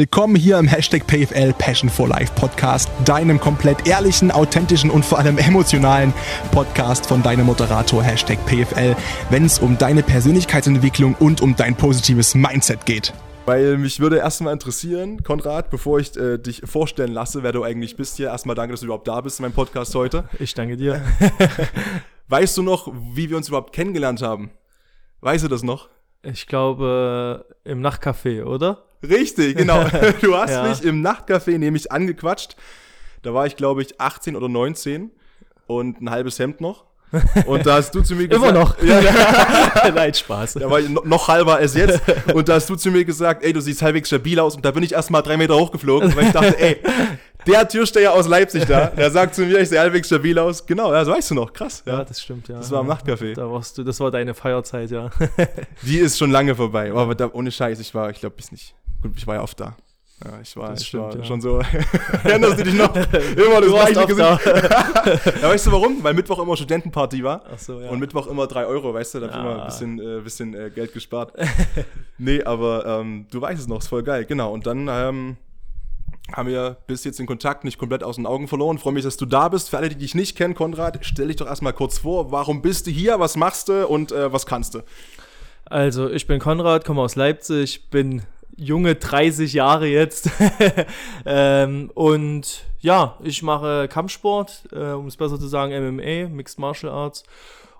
[0.00, 5.18] Willkommen hier im Hashtag PFL Passion for Life Podcast, deinem komplett ehrlichen, authentischen und vor
[5.18, 6.14] allem emotionalen
[6.52, 8.94] Podcast von deinem Moderator Hashtag PFL,
[9.30, 13.12] wenn es um deine Persönlichkeitsentwicklung und um dein positives Mindset geht.
[13.46, 17.96] Weil mich würde erstmal interessieren, Konrad, bevor ich äh, dich vorstellen lasse, wer du eigentlich
[17.96, 18.28] bist hier.
[18.28, 20.28] Erstmal danke, dass du überhaupt da bist in meinem Podcast heute.
[20.38, 21.02] Ich danke dir.
[22.28, 24.52] weißt du noch, wie wir uns überhaupt kennengelernt haben?
[25.22, 25.88] Weißt du das noch?
[26.22, 28.84] Ich glaube, im Nachtcafé, oder?
[29.02, 29.84] Richtig, genau.
[30.20, 30.68] Du hast ja.
[30.68, 32.56] mich im Nachtcafé nämlich angequatscht.
[33.22, 35.10] Da war ich, glaube ich, 18 oder 19
[35.66, 36.84] und ein halbes Hemd noch.
[37.46, 38.50] Und da hast du zu mir gesagt.
[38.50, 38.82] Immer noch.
[38.82, 40.54] Ja, Nein, Spaß.
[40.54, 42.00] Da war ich noch halber als jetzt.
[42.34, 44.56] Und da hast du zu mir gesagt, ey, du siehst halbwegs stabil aus.
[44.56, 46.76] Und da bin ich erst mal drei Meter hochgeflogen, weil ich dachte, ey,
[47.46, 50.66] der Türsteher aus Leipzig da, der sagt zu mir, ich sehe halbwegs stabil aus.
[50.66, 51.52] Genau, ja, das weißt du noch.
[51.52, 51.82] Krass.
[51.86, 52.56] Ja, ja das stimmt, ja.
[52.56, 53.34] Das war am Nachtcafé.
[53.34, 55.10] Da warst du, das war deine Feierzeit, ja.
[55.82, 56.92] Die ist schon lange vorbei.
[56.92, 58.74] Aber da, ohne Scheiß, ich war, ich glaube, bis nicht.
[59.02, 59.76] Gut, ich war ja oft da.
[60.24, 61.24] Ja, ich war, ich stimmt, war ja.
[61.24, 61.60] schon so.
[62.24, 62.94] Erinnerst du dich noch?
[62.96, 64.46] Immer das gleiche Gesicht.
[65.42, 66.02] ja, weißt du warum?
[66.02, 67.44] Weil Mittwoch immer Studentenparty war.
[67.52, 67.88] Ach so, ja.
[67.88, 69.20] Und Mittwoch immer 3 Euro, weißt du?
[69.20, 71.34] Da habe ich immer ein bisschen, äh, bisschen äh, Geld gespart.
[72.18, 74.24] nee, aber ähm, du weißt es noch, ist voll geil.
[74.24, 74.52] Genau.
[74.52, 75.36] Und dann ähm,
[76.32, 78.78] haben wir bis jetzt den Kontakt nicht komplett aus den Augen verloren.
[78.78, 79.70] Freue mich, dass du da bist.
[79.70, 82.32] Für alle, die dich nicht kennen, Konrad, stell dich doch erstmal kurz vor.
[82.32, 83.20] Warum bist du hier?
[83.20, 84.80] Was machst du und äh, was kannst du?
[85.64, 88.22] Also, ich bin Konrad, komme aus Leipzig, bin
[88.58, 90.30] junge 30 Jahre jetzt.
[91.26, 96.92] ähm, und ja, ich mache Kampfsport, äh, um es besser zu sagen, MMA, Mixed Martial
[96.92, 97.22] Arts.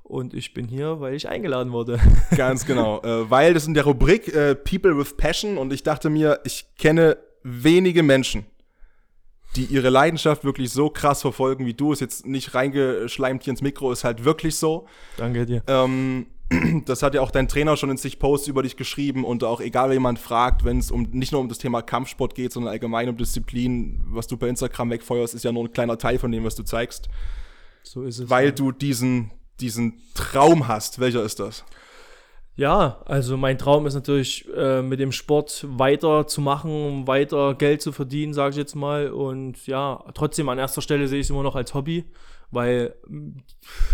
[0.05, 2.01] Und ich bin hier, weil ich eingeladen wurde.
[2.37, 3.03] Ganz genau.
[3.03, 6.65] Äh, weil das in der Rubrik äh, People with Passion und ich dachte mir, ich
[6.79, 8.47] kenne wenige Menschen,
[9.57, 11.93] die ihre Leidenschaft wirklich so krass verfolgen wie du.
[11.93, 14.87] Ist jetzt nicht reingeschleimt hier ins Mikro, ist halt wirklich so.
[15.19, 15.63] Danke dir.
[15.67, 16.27] Ähm,
[16.87, 19.61] das hat ja auch dein Trainer schon in sich Posts über dich geschrieben und auch
[19.61, 22.73] egal, wer jemand fragt, wenn es um nicht nur um das Thema Kampfsport geht, sondern
[22.73, 26.33] allgemein um Disziplin, was du bei Instagram wegfeuerst, ist ja nur ein kleiner Teil von
[26.33, 27.09] dem, was du zeigst.
[27.83, 28.31] So ist es.
[28.31, 28.53] Weil ja.
[28.53, 31.01] du diesen, diesen Traum hast.
[31.01, 31.65] Welcher ist das?
[32.57, 37.93] Ja, also mein Traum ist natürlich, äh, mit dem Sport weiterzumachen, um weiter Geld zu
[37.93, 39.11] verdienen, sage ich jetzt mal.
[39.11, 42.05] Und ja, trotzdem an erster Stelle sehe ich es immer noch als Hobby
[42.51, 42.95] weil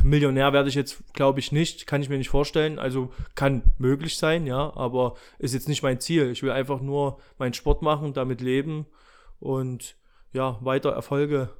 [0.02, 2.78] Millionär werde ich jetzt, glaube ich, nicht, kann ich mir nicht vorstellen.
[2.78, 6.30] Also kann möglich sein, ja, aber ist jetzt nicht mein Ziel.
[6.30, 8.86] Ich will einfach nur meinen Sport machen, damit leben
[9.40, 9.96] und
[10.32, 11.50] ja, weiter Erfolge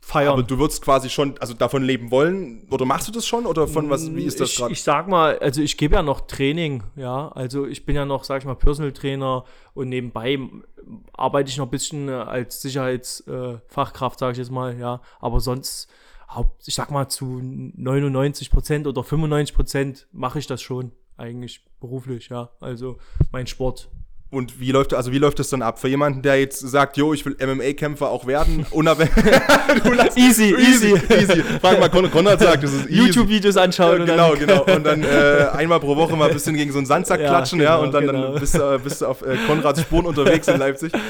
[0.00, 0.34] feiern.
[0.34, 3.66] Aber du würdest quasi schon, also davon leben wollen, oder machst du das schon, oder
[3.66, 4.72] von was, wie ist das gerade?
[4.72, 8.24] Ich, sag mal, also ich gebe ja noch Training, ja, also ich bin ja noch,
[8.24, 10.38] sag ich mal, Personal Trainer und nebenbei
[11.14, 15.88] arbeite ich noch ein bisschen als Sicherheitsfachkraft, äh, sage ich jetzt mal, ja, aber sonst
[16.28, 21.64] Haupt, ich sag mal zu 99 Prozent oder 95 Prozent mache ich das schon eigentlich
[21.80, 22.50] beruflich, ja.
[22.60, 22.98] Also
[23.32, 23.90] mein Sport.
[24.30, 25.78] Und wie läuft, also wie läuft das dann ab?
[25.78, 28.66] Für jemanden, der jetzt sagt, jo, ich will MMA-Kämpfer auch werden,
[30.16, 31.42] easy, easy, easy.
[31.60, 33.06] Frag mal, Kon Konrad sagt, das ist easy.
[33.06, 34.00] YouTube-Videos anschauen.
[34.00, 34.64] Ja, genau, genau.
[34.64, 37.60] Und dann äh, einmal pro Woche mal ein bisschen gegen so einen Sandsack ja, klatschen,
[37.60, 38.32] genau, ja, und dann, genau.
[38.32, 40.92] dann bist, du, bist du auf äh, Konrads Spuren unterwegs in Leipzig.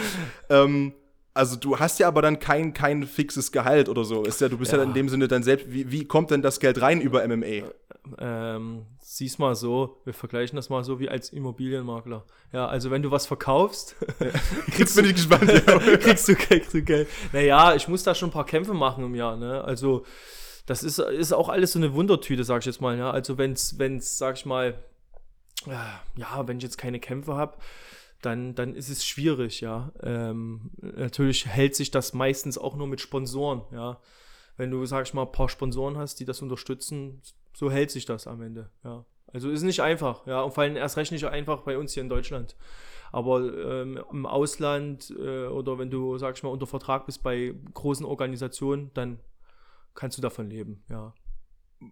[0.50, 0.92] Ähm,
[1.34, 4.22] also du hast ja aber dann kein, kein fixes Gehalt oder so.
[4.22, 5.70] Ist ja, du bist ja, ja in dem Sinne dann selbst.
[5.70, 7.68] Wie, wie kommt denn das Geld rein über MMA?
[8.18, 12.24] Ähm, sieh's mal so, wir vergleichen das mal so wie als Immobilienmakler.
[12.52, 14.28] Ja, also wenn du was verkaufst, ja.
[14.70, 15.78] kriegst, bin ich gespannt, ja.
[15.96, 17.08] kriegst, du, kriegst du Geld.
[17.32, 19.64] Naja, ich muss da schon ein paar Kämpfe machen im Jahr, ne?
[19.64, 20.04] Also
[20.66, 23.10] das ist, ist auch alles so eine Wundertüte, sag ich jetzt mal, ja.
[23.10, 24.74] Also wenn's, wenn's, sag ich mal,
[25.66, 27.56] ja, wenn ich jetzt keine Kämpfe habe,
[28.24, 29.92] dann, dann ist es schwierig, ja.
[30.02, 34.00] Ähm, natürlich hält sich das meistens auch nur mit Sponsoren, ja.
[34.56, 37.20] Wenn du, sag ich mal, ein paar Sponsoren hast, die das unterstützen,
[37.54, 39.04] so hält sich das am Ende, ja.
[39.32, 42.02] Also ist nicht einfach, ja, und vor allem erst recht nicht einfach bei uns hier
[42.02, 42.56] in Deutschland.
[43.10, 47.54] Aber ähm, im Ausland äh, oder wenn du, sag ich mal, unter Vertrag bist bei
[47.74, 49.20] großen Organisationen, dann
[49.94, 51.14] kannst du davon leben, ja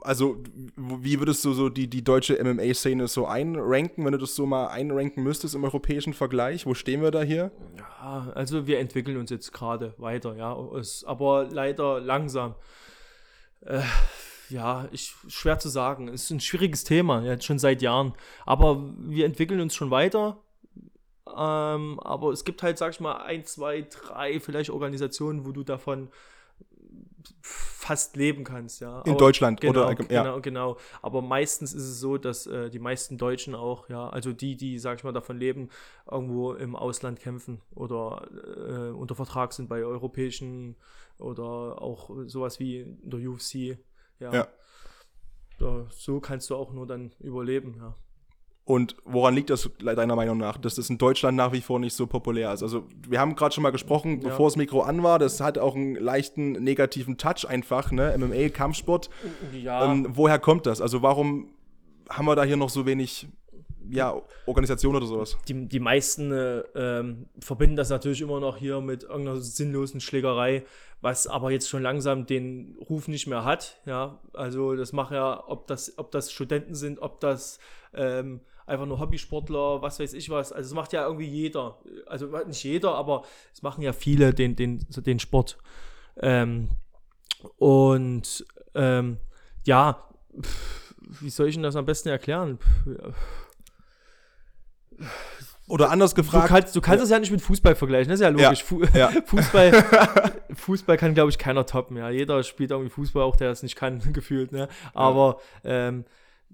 [0.00, 0.36] also
[0.76, 4.68] wie würdest du so die, die deutsche MMA-Szene so einranken, wenn du das so mal
[4.68, 6.66] einranken müsstest im europäischen Vergleich?
[6.66, 7.50] Wo stehen wir da hier?
[7.76, 12.54] Ja, also wir entwickeln uns jetzt gerade weiter, ja, es, aber leider langsam.
[13.60, 13.82] Äh,
[14.48, 16.08] ja, ich, schwer zu sagen.
[16.08, 18.14] Es ist ein schwieriges Thema, jetzt schon seit Jahren.
[18.44, 20.38] Aber wir entwickeln uns schon weiter.
[21.26, 25.62] Ähm, aber es gibt halt, sag ich mal, ein, zwei, drei vielleicht Organisationen, wo du
[25.62, 26.08] davon
[27.40, 29.00] fast leben kannst, ja.
[29.02, 30.22] In Aber, Deutschland genau, oder ja.
[30.22, 30.76] genau, genau.
[31.02, 34.78] Aber meistens ist es so, dass äh, die meisten Deutschen auch, ja, also die, die,
[34.78, 35.70] sag ich mal, davon leben,
[36.10, 40.76] irgendwo im Ausland kämpfen oder äh, unter Vertrag sind bei europäischen
[41.18, 43.78] oder auch sowas wie in der UFC,
[44.20, 44.32] ja.
[44.32, 44.48] ja.
[45.58, 47.94] Da, so kannst du auch nur dann überleben, ja.
[48.72, 51.94] Und woran liegt das deiner Meinung nach, dass das in Deutschland nach wie vor nicht
[51.94, 52.62] so populär ist?
[52.62, 54.30] Also wir haben gerade schon mal gesprochen, ja.
[54.30, 58.16] bevor das Mikro an war, das hat auch einen leichten negativen Touch einfach, ne?
[58.16, 59.10] MMA, Kampfsport.
[59.52, 59.92] Ja.
[59.92, 60.80] Ähm, woher kommt das?
[60.80, 61.50] Also warum
[62.08, 63.28] haben wir da hier noch so wenig
[63.90, 65.36] ja, Organisation oder sowas?
[65.48, 70.64] Die, die meisten äh, ähm, verbinden das natürlich immer noch hier mit irgendeiner sinnlosen Schlägerei,
[71.02, 73.82] was aber jetzt schon langsam den Ruf nicht mehr hat.
[73.84, 77.58] Ja, also das macht ja, ob das, ob das Studenten sind, ob das
[77.92, 80.52] ähm, einfach nur Hobbysportler, was weiß ich was.
[80.52, 81.78] Also es macht ja irgendwie jeder.
[82.06, 85.58] Also nicht jeder, aber es machen ja viele den, den, den Sport.
[86.16, 86.68] Ähm,
[87.56, 88.44] und
[88.74, 89.18] ähm,
[89.64, 90.08] ja,
[91.20, 92.58] wie soll ich denn das am besten erklären?
[95.68, 96.44] Oder anders gefragt.
[96.44, 97.04] Du kannst, du kannst ja.
[97.04, 98.64] es ja nicht mit Fußball vergleichen, das ist ja logisch.
[98.94, 99.10] Ja.
[99.10, 99.22] Ja.
[99.26, 99.72] Fußball,
[100.54, 101.96] Fußball kann, glaube ich, keiner toppen.
[101.96, 102.10] Ja.
[102.10, 104.52] Jeder spielt irgendwie Fußball, auch der es nicht kann, gefühlt.
[104.52, 104.68] Ne?
[104.92, 106.04] Aber ähm,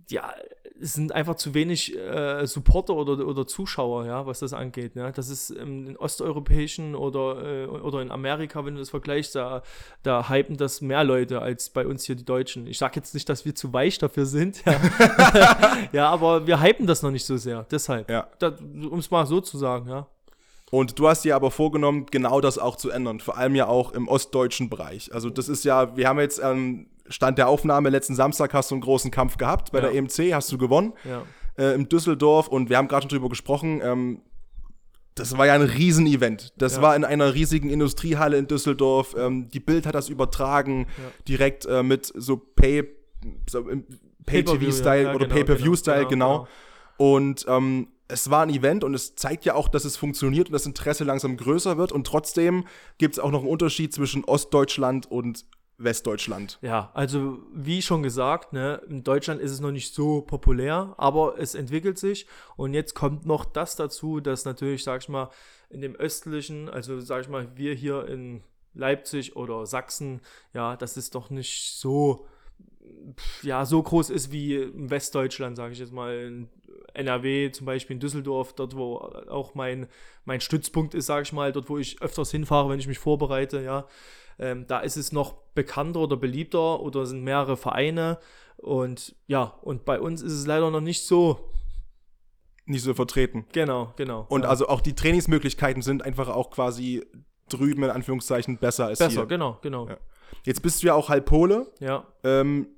[0.08, 0.32] ja,
[0.80, 4.94] es sind einfach zu wenig äh, Supporter oder, oder Zuschauer, ja, was das angeht.
[4.94, 5.10] Ja.
[5.10, 9.62] Das ist im, osteuropäischen oder, äh, oder in Amerika, wenn du das vergleichst, da,
[10.02, 12.66] da hypen das mehr Leute als bei uns hier die Deutschen.
[12.66, 14.80] Ich sage jetzt nicht, dass wir zu weich dafür sind, ja,
[15.92, 17.66] ja aber wir hypen das noch nicht so sehr.
[17.70, 18.28] Deshalb, ja.
[18.90, 20.06] um es mal so zu sagen, ja.
[20.70, 23.92] Und du hast dir aber vorgenommen, genau das auch zu ändern, vor allem ja auch
[23.92, 25.14] im ostdeutschen Bereich.
[25.14, 28.74] Also das ist ja, wir haben jetzt ähm, Stand der Aufnahme letzten Samstag hast du
[28.74, 29.88] einen großen Kampf gehabt bei ja.
[29.88, 31.22] der EMC, hast du gewonnen ja.
[31.56, 33.80] äh, im Düsseldorf und wir haben gerade schon drüber gesprochen.
[33.82, 34.22] Ähm,
[35.14, 36.52] das war ja ein Riesenevent.
[36.56, 36.82] Das ja.
[36.82, 39.16] war in einer riesigen Industriehalle in Düsseldorf.
[39.18, 40.86] Ähm, die Bild hat das übertragen,
[41.26, 42.88] direkt äh, mit so Pay,
[43.48, 43.64] so
[44.26, 46.08] Pay-TV-Style Pay oder genau, Pay-Per-View-Style, genau.
[46.08, 46.38] genau.
[46.38, 46.48] genau.
[46.98, 50.54] Und ähm, es war ein Event und es zeigt ja auch, dass es funktioniert und
[50.54, 51.92] das Interesse langsam größer wird.
[51.92, 52.64] Und trotzdem
[52.96, 55.44] gibt es auch noch einen Unterschied zwischen Ostdeutschland und
[55.78, 56.58] Westdeutschland.
[56.60, 61.38] Ja, also wie schon gesagt, ne, in Deutschland ist es noch nicht so populär, aber
[61.38, 62.26] es entwickelt sich
[62.56, 65.30] und jetzt kommt noch das dazu, dass natürlich, sag ich mal,
[65.70, 68.42] in dem östlichen, also sag ich mal, wir hier in
[68.74, 70.20] Leipzig oder Sachsen,
[70.52, 72.26] ja, das ist doch nicht so,
[73.42, 76.48] ja, so groß ist wie in Westdeutschland, sage ich jetzt mal, in
[76.94, 79.86] NRW, zum Beispiel in Düsseldorf, dort wo auch mein,
[80.24, 83.62] mein Stützpunkt ist, sage ich mal, dort wo ich öfters hinfahre, wenn ich mich vorbereite,
[83.62, 83.86] ja.
[84.38, 88.18] Ähm, da ist es noch bekannter oder beliebter oder sind mehrere Vereine.
[88.56, 91.52] Und ja, und bei uns ist es leider noch nicht so.
[92.66, 93.46] Nicht so vertreten.
[93.52, 94.26] Genau, genau.
[94.28, 94.48] Und ja.
[94.48, 97.04] also auch die Trainingsmöglichkeiten sind einfach auch quasi
[97.48, 99.18] drüben in Anführungszeichen besser als besser, hier.
[99.20, 99.88] Besser, genau, genau.
[99.88, 99.96] Ja.
[100.44, 101.66] Jetzt bist du ja auch halb Pole.
[101.80, 102.04] Ja.
[102.24, 102.68] Ähm,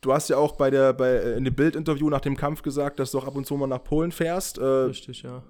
[0.00, 2.98] du hast ja auch bei der, bei, äh, in dem Bildinterview nach dem Kampf gesagt,
[2.98, 4.58] dass du auch ab und zu mal nach Polen fährst.
[4.58, 5.44] Äh, Richtig, ja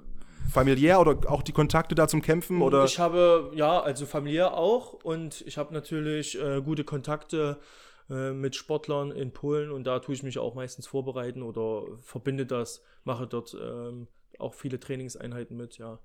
[0.48, 2.62] familiär oder auch die Kontakte da zum Kämpfen?
[2.62, 2.84] Oder?
[2.84, 7.58] Ich habe, ja, also familiär auch und ich habe natürlich äh, gute Kontakte
[8.10, 12.46] äh, mit Sportlern in Polen und da tue ich mich auch meistens vorbereiten oder verbinde
[12.46, 14.08] das, mache dort ähm,
[14.38, 15.98] auch viele Trainingseinheiten mit, ja.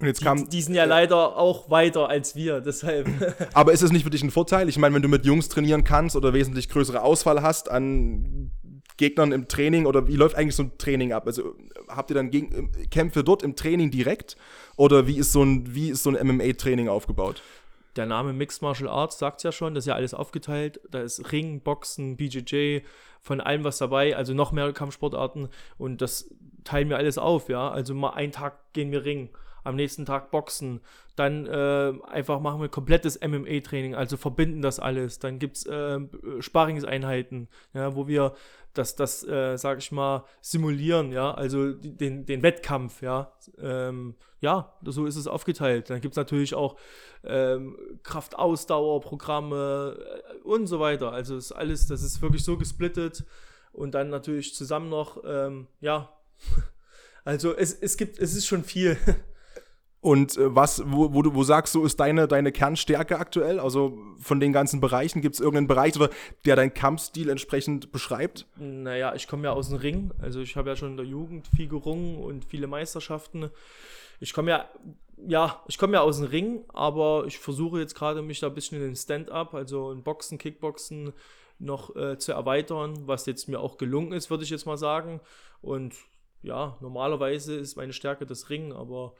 [0.00, 3.08] Und jetzt kam, die, die sind ja leider auch weiter als wir, deshalb.
[3.52, 4.68] Aber ist es nicht für dich ein Vorteil?
[4.68, 8.52] Ich meine, wenn du mit Jungs trainieren kannst oder wesentlich größere Auswahl hast an
[8.98, 11.26] Gegnern im Training oder wie läuft eigentlich so ein Training ab?
[11.26, 11.54] Also
[11.88, 14.36] habt ihr dann Geg Kämpfe dort im Training direkt
[14.76, 15.64] oder wie ist so ein,
[15.94, 17.42] so ein MMA-Training aufgebaut?
[17.96, 20.80] Der Name Mixed Martial Arts sagt ja schon, das ist ja alles aufgeteilt.
[20.90, 22.80] Da ist Ring, Boxen, BJJ,
[23.20, 25.48] von allem was dabei, also noch mehr Kampfsportarten
[25.78, 26.32] und das
[26.64, 27.70] teilen wir alles auf, ja.
[27.70, 29.30] Also mal einen Tag gehen wir Ring,
[29.68, 30.80] am nächsten Tag Boxen,
[31.14, 35.18] dann äh, einfach machen wir komplettes MMA-Training, also verbinden das alles.
[35.18, 35.98] Dann gibt es äh,
[36.40, 38.34] Sparingseinheiten, ja, wo wir
[38.74, 43.32] das, das äh, sage ich mal, simulieren, ja, also den, den Wettkampf, ja.
[43.60, 45.90] Ähm, ja, so ist es aufgeteilt.
[45.90, 46.76] Dann gibt es natürlich auch
[47.24, 51.12] ähm, Kraftausdauerprogramme äh, und so weiter.
[51.12, 53.24] Also ist alles, das ist wirklich so gesplittet
[53.72, 56.12] und dann natürlich zusammen noch, ähm, ja.
[57.24, 58.96] Also es, es gibt, es ist schon viel.
[60.00, 63.58] Und äh, was, wo, wo, du, wo sagst du, ist deine, deine Kernstärke aktuell?
[63.58, 66.10] Also von den ganzen Bereichen, gibt es irgendeinen Bereich, oder,
[66.44, 68.46] der deinen Kampfstil entsprechend beschreibt?
[68.56, 70.12] Naja, ich komme ja aus dem Ring.
[70.20, 73.50] Also ich habe ja schon in der Jugend viel gerungen und viele Meisterschaften.
[74.20, 74.68] Ich komme ja,
[75.26, 78.54] ja, ich komme ja aus dem Ring, aber ich versuche jetzt gerade mich da ein
[78.54, 81.12] bisschen in den Stand-up, also in Boxen, Kickboxen
[81.58, 85.20] noch äh, zu erweitern, was jetzt mir auch gelungen ist, würde ich jetzt mal sagen.
[85.60, 85.94] Und
[86.42, 89.14] ja, normalerweise ist meine Stärke das Ring, aber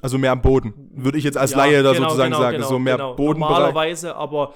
[0.00, 2.56] also mehr am Boden, würde ich jetzt als ja, Laie da genau, sozusagen genau, sagen.
[2.56, 3.14] Genau, so mehr genau.
[3.14, 3.40] Boden.
[3.40, 4.54] Normalerweise, aber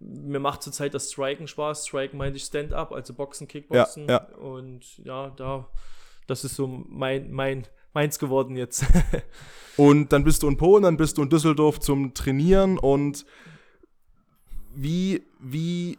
[0.00, 1.86] mir macht zurzeit das Striken Spaß.
[1.86, 4.08] Striken meinte ich Stand-up, also Boxen, Kickboxen.
[4.08, 4.36] Ja, ja.
[4.38, 5.68] Und ja, da,
[6.26, 8.84] das ist so mein, mein, meins geworden jetzt.
[9.76, 13.26] und dann bist du in Polen, dann bist du in Düsseldorf zum Trainieren und
[14.74, 15.98] wie, wie,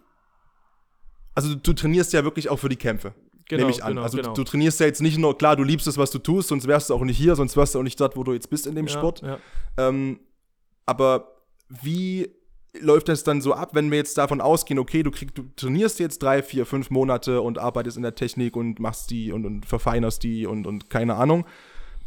[1.35, 3.13] also du trainierst ja wirklich auch für die Kämpfe.
[3.51, 3.89] Genau, Nehme ich an.
[3.89, 4.29] Genau, also genau.
[4.29, 6.67] du, du, trainierst ja jetzt nicht nur, klar, du liebst es, was du tust, sonst
[6.67, 8.65] wärst du auch nicht hier, sonst wärst du auch nicht dort, wo du jetzt bist
[8.65, 9.21] in dem ja, Sport.
[9.23, 9.39] Ja.
[9.75, 10.21] Ähm,
[10.85, 11.35] aber
[11.67, 12.29] wie
[12.79, 15.99] läuft das dann so ab, wenn wir jetzt davon ausgehen, okay, du, krieg, du trainierst
[15.99, 19.65] jetzt drei, vier, fünf Monate und arbeitest in der Technik und machst die und, und
[19.65, 21.45] verfeinerst die und, und keine Ahnung.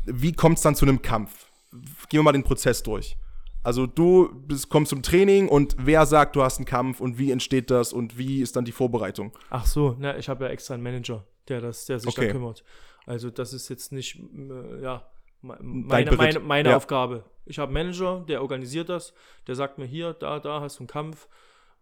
[0.07, 1.51] Wie kommt es dann zu einem Kampf?
[2.09, 3.19] Gehen wir mal den Prozess durch.
[3.65, 7.31] Also du bist, kommst zum Training und wer sagt, du hast einen Kampf und wie
[7.31, 9.33] entsteht das und wie ist dann die Vorbereitung?
[9.49, 12.27] Ach so, na, ich habe ja extra einen Manager, der, das, der sich okay.
[12.27, 12.65] da kümmert.
[13.07, 15.07] Also das ist jetzt nicht, äh, ja,
[15.43, 16.77] meine, meine, meine ja.
[16.77, 17.25] Aufgabe.
[17.45, 19.13] Ich habe einen Manager, der organisiert das,
[19.47, 21.29] der sagt mir hier, da, da hast du einen Kampf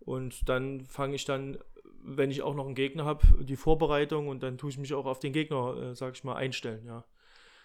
[0.01, 1.59] und dann fange ich dann,
[2.03, 5.07] wenn ich auch noch einen Gegner habe, die Vorbereitung und dann tue ich mich auch
[5.07, 7.05] auf den Gegner, äh, sage ich mal, einstellen, ja.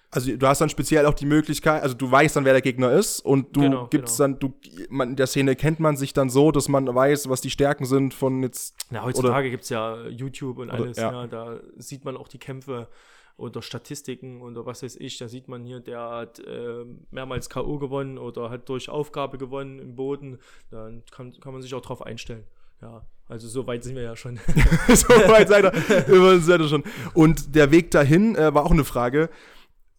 [0.10, 2.92] Also du hast dann speziell auch die Möglichkeit, also du weißt dann, wer der Gegner
[2.94, 4.38] ist und du genau, gibst genau.
[4.38, 4.54] dann, du,
[4.90, 7.86] man, in der Szene kennt man sich dann so, dass man weiß, was die Stärken
[7.86, 8.76] sind von jetzt.
[8.90, 11.22] Na, heutzutage gibt es ja YouTube und alles, oder, ja.
[11.22, 11.28] ja.
[11.28, 12.88] da sieht man auch die Kämpfe
[13.36, 17.78] oder Statistiken oder was weiß ich, da sieht man hier, der hat äh, mehrmals K.O.
[17.78, 20.40] gewonnen oder hat durch Aufgabe gewonnen im Boden,
[20.72, 22.46] dann kann, kann man sich auch drauf einstellen.
[22.82, 24.38] Ja, also so weit sind wir ja schon.
[24.88, 26.84] so weit seid ihr, seid ihr schon.
[27.14, 29.30] Und der Weg dahin äh, war auch eine Frage,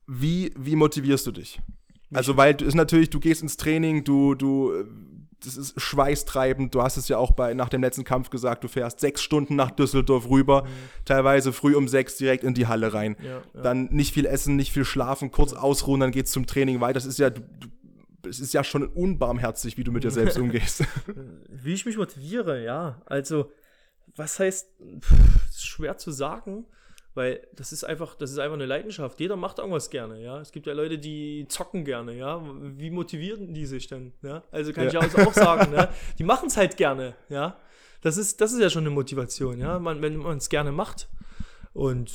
[0.08, 1.60] wie, wie motivierst du dich?
[2.12, 4.72] Also, weil es natürlich, du gehst ins Training, du, du
[5.44, 6.74] das ist schweißtreibend.
[6.74, 9.54] Du hast es ja auch bei, nach dem letzten Kampf gesagt, du fährst sechs Stunden
[9.54, 10.68] nach Düsseldorf rüber, mhm.
[11.04, 13.16] teilweise früh um sechs direkt in die Halle rein.
[13.22, 13.62] Ja, ja.
[13.62, 15.58] Dann nicht viel essen, nicht viel schlafen, kurz ja.
[15.58, 16.94] ausruhen, dann geht's zum Training weiter.
[16.94, 17.30] Das ist ja,
[18.28, 20.84] es ist ja schon unbarmherzig, wie du mit dir selbst umgehst.
[21.48, 23.00] wie ich mich motiviere, ja.
[23.06, 23.52] Also,
[24.16, 24.68] was heißt,
[25.00, 25.12] pff,
[25.50, 26.64] ist schwer zu sagen.
[27.14, 29.18] Weil das ist einfach, das ist einfach eine Leidenschaft.
[29.18, 30.40] Jeder macht irgendwas gerne, ja.
[30.40, 32.40] Es gibt ja Leute, die zocken gerne, ja.
[32.60, 34.12] Wie motivieren die sich denn?
[34.22, 34.42] Ja?
[34.50, 35.02] Also kann ja.
[35.02, 35.88] ich auch sagen, ne?
[36.18, 37.56] Die machen es halt gerne, ja.
[38.02, 39.78] Das ist, das ist ja schon eine Motivation, ja.
[39.78, 41.08] Man, wenn man es gerne macht,
[41.78, 42.10] und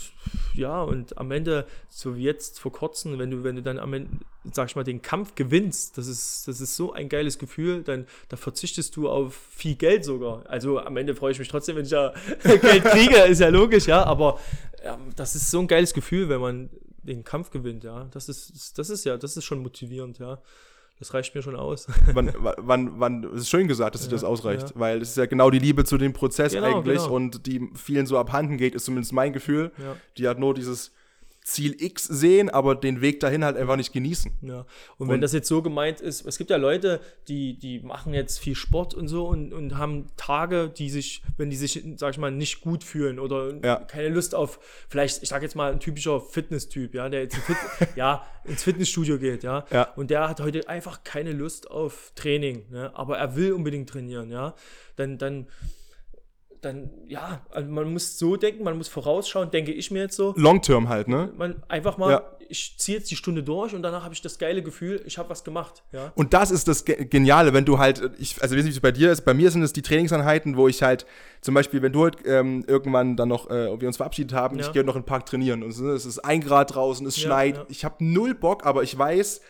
[0.55, 3.93] ja, und am Ende, so wie jetzt vor kurzem, wenn du, wenn du dann am
[3.93, 4.09] Ende,
[4.51, 8.05] sag ich mal, den Kampf gewinnst, das ist, das ist so ein geiles Gefühl, dann
[8.27, 10.43] da verzichtest du auf viel Geld sogar.
[10.49, 13.87] Also am Ende freue ich mich trotzdem, wenn ich ja Geld kriege, ist ja logisch,
[13.87, 14.37] ja, aber
[14.83, 16.69] ja, das ist so ein geiles Gefühl, wenn man
[17.03, 18.07] den Kampf gewinnt, ja.
[18.11, 20.41] Das ist, das ist ja, das ist schon motivierend, ja.
[20.99, 21.87] Das reicht mir schon aus.
[22.13, 24.79] wann, wann, wann, es ist schön gesagt, dass ja, das ausreicht, ja.
[24.79, 27.15] weil es ist ja genau die Liebe zu dem Prozess genau, eigentlich genau.
[27.15, 29.71] und die vielen so abhanden geht, ist zumindest mein Gefühl.
[29.77, 29.97] Ja.
[30.17, 30.91] Die hat nur dieses,
[31.43, 34.31] Ziel X sehen, aber den Weg dahin halt einfach nicht genießen.
[34.41, 34.59] Ja.
[34.59, 38.13] Und, und wenn das jetzt so gemeint ist, es gibt ja Leute, die, die machen
[38.13, 42.11] jetzt viel Sport und so und, und haben Tage, die sich, wenn die sich, sag
[42.11, 43.75] ich mal, nicht gut fühlen oder ja.
[43.75, 47.57] keine Lust auf, vielleicht, ich sag jetzt mal, ein typischer Fitness-Typ, ja, der jetzt Fit,
[47.95, 49.65] ja, ins Fitnessstudio geht, ja?
[49.71, 49.83] ja.
[49.95, 52.91] Und der hat heute einfach keine Lust auf Training, ne?
[52.93, 54.55] aber er will unbedingt trainieren, ja.
[54.95, 55.47] Dann, dann
[56.63, 60.33] dann, ja, also man muss so denken, man muss vorausschauen, denke ich mir jetzt so.
[60.37, 61.31] Long-term halt, ne?
[61.37, 62.23] Man einfach mal, ja.
[62.49, 65.29] ich ziehe jetzt die Stunde durch und danach habe ich das geile Gefühl, ich habe
[65.29, 66.11] was gemacht, ja.
[66.15, 68.91] Und das ist das Geniale, wenn du halt, ich, also weiß nicht, wie es bei
[68.91, 71.05] dir ist, bei mir sind es die Trainingseinheiten, wo ich halt,
[71.41, 74.65] zum Beispiel, wenn du halt ähm, irgendwann dann noch, äh, wir uns verabschiedet haben, ja.
[74.65, 77.65] ich gehe noch in den Park trainieren und es ist ein Grad draußen, es schneit,
[77.69, 79.41] ich habe null Bock, aber ich weiß,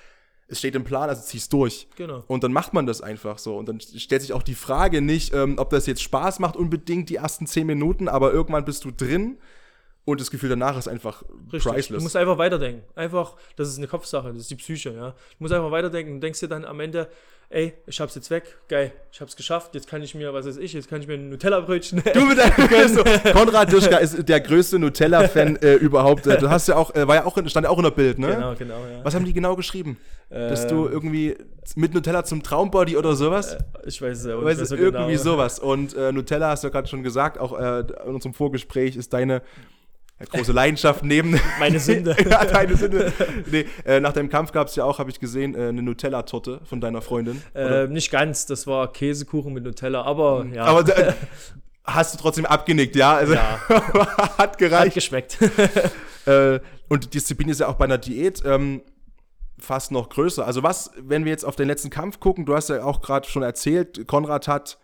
[0.53, 1.87] es steht im Plan, also ziehst durch.
[1.95, 2.23] Genau.
[2.27, 3.57] Und dann macht man das einfach so.
[3.57, 7.09] Und dann stellt sich auch die Frage nicht, ähm, ob das jetzt Spaß macht, unbedingt
[7.09, 9.37] die ersten zehn Minuten, aber irgendwann bist du drin
[10.05, 11.71] und das Gefühl danach ist einfach Richtig.
[11.71, 11.99] priceless.
[11.99, 12.83] Du musst einfach weiterdenken.
[12.95, 15.11] Einfach, das ist eine Kopfsache, das ist die Psyche, ja.
[15.11, 17.09] Du musst einfach weiterdenken und denkst dir dann am Ende,
[17.49, 20.57] ey, ich hab's jetzt weg, geil, ich hab's geschafft, jetzt kann ich mir, was weiß
[20.57, 22.01] ich, jetzt kann ich mir ein Nutella-Brötchen.
[22.13, 26.25] Du mit deinem Konrad Duschka ist der größte Nutella-Fan äh, überhaupt.
[26.25, 28.27] Du hast ja auch, äh, war ja auch, stand ja auch in der Bild, ne?
[28.27, 29.03] Genau, genau, ja.
[29.03, 29.97] Was haben die genau geschrieben?
[30.31, 31.37] Ähm, Dass du irgendwie
[31.75, 33.53] mit Nutella zum Traumbody oder sowas?
[33.53, 34.65] Äh, ich weiß es ja nicht.
[34.65, 35.23] so irgendwie genau.
[35.23, 35.59] sowas.
[35.59, 39.13] Und äh, Nutella, hast du ja gerade schon gesagt, auch äh, in unserem Vorgespräch ist
[39.13, 39.41] deine
[40.19, 41.39] große Leidenschaft neben.
[41.59, 42.15] Meine Sünde.
[42.29, 43.11] ja, deine Sünde.
[43.51, 46.61] Nee, äh, nach deinem Kampf gab es ja auch, habe ich gesehen, äh, eine Nutella-Torte
[46.65, 47.41] von deiner Freundin.
[47.53, 50.53] Äh, nicht ganz, das war Käsekuchen mit Nutella, aber mhm.
[50.53, 50.65] ja.
[50.65, 51.13] Aber äh,
[51.83, 53.15] hast du trotzdem abgenickt, ja?
[53.15, 53.59] Also, ja.
[54.37, 54.87] hat gereicht.
[54.87, 55.37] Hat geschmeckt.
[56.25, 58.43] Äh, und Disziplin ist ja auch bei einer Diät.
[58.45, 58.81] Ähm,
[59.59, 60.45] fast noch größer.
[60.45, 63.27] Also was, wenn wir jetzt auf den letzten Kampf gucken, du hast ja auch gerade
[63.27, 64.77] schon erzählt, Konrad hat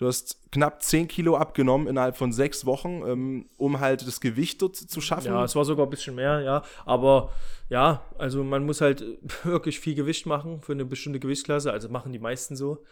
[0.00, 4.62] Du hast knapp 10 Kilo abgenommen innerhalb von sechs Wochen, ähm, um halt das Gewicht
[4.62, 5.26] dort zu schaffen.
[5.26, 6.62] Ja, es war sogar ein bisschen mehr, ja.
[6.86, 7.32] Aber
[7.68, 9.04] ja, also man muss halt
[9.44, 11.70] wirklich viel Gewicht machen für eine bestimmte Gewichtsklasse.
[11.70, 12.82] Also machen die meisten so.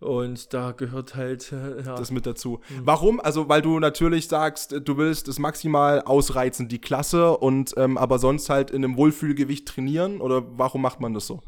[0.00, 1.94] Und da gehört halt äh, ja.
[1.94, 2.60] das mit dazu.
[2.68, 2.80] Mhm.
[2.82, 3.20] Warum?
[3.20, 8.18] Also, weil du natürlich sagst, du willst es maximal ausreizen, die Klasse, und ähm, aber
[8.18, 10.20] sonst halt in einem Wohlfühlgewicht trainieren?
[10.20, 11.42] Oder warum macht man das so?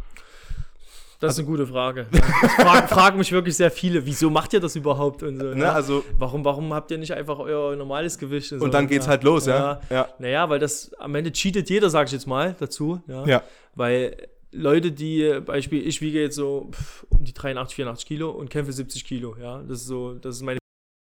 [1.19, 2.07] Das ist eine gute Frage.
[2.11, 4.05] Das fragen, fragen mich wirklich sehr viele.
[4.05, 5.23] Wieso macht ihr das überhaupt?
[5.23, 5.73] Und so, ne, ja?
[5.73, 8.53] also, warum, warum habt ihr nicht einfach euer normales Gewicht?
[8.53, 8.65] Und, so?
[8.65, 9.11] und dann geht's ja.
[9.11, 9.81] halt los, ja.
[9.89, 10.09] ja.
[10.19, 13.01] Naja, weil das am Ende cheatet jeder, sag ich jetzt mal, dazu.
[13.07, 13.43] Ja.
[13.75, 18.51] Weil Leute, die, Beispiel, ich wiege jetzt so pff, um die 83, 84 Kilo und
[18.51, 19.63] kämpfe 70 Kilo, ja.
[19.63, 20.59] Das ist so, das ist meine.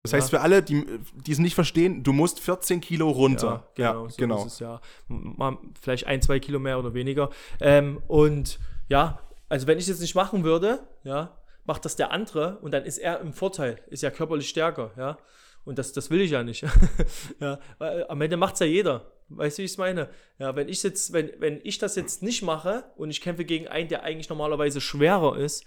[0.03, 0.86] Das heißt, für alle, die,
[1.25, 3.68] die es nicht verstehen, du musst 14 Kilo runter.
[3.75, 4.08] Genau.
[4.08, 4.46] So genau.
[4.46, 4.79] Es, ja.
[5.08, 7.29] Mal vielleicht ein, zwei Kilo mehr oder weniger.
[7.60, 12.58] Ähm, und ja, also wenn ich das nicht machen würde, ja, macht das der andere
[12.62, 15.18] und dann ist er im Vorteil, ist ja körperlich stärker, ja.
[15.65, 16.65] Und das, das will ich ja nicht.
[17.39, 19.12] ja, weil am Ende macht es ja jeder.
[19.27, 20.10] Weißt du, wie ich es meine?
[20.39, 23.68] Ja, wenn ich jetzt, wenn, wenn ich das jetzt nicht mache und ich kämpfe gegen
[23.68, 25.65] einen, der eigentlich normalerweise schwerer ist,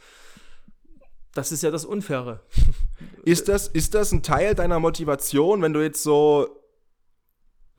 [1.34, 2.40] das ist ja das Unfaire.
[3.24, 6.61] Ist das, ist das ein Teil deiner Motivation, wenn du jetzt so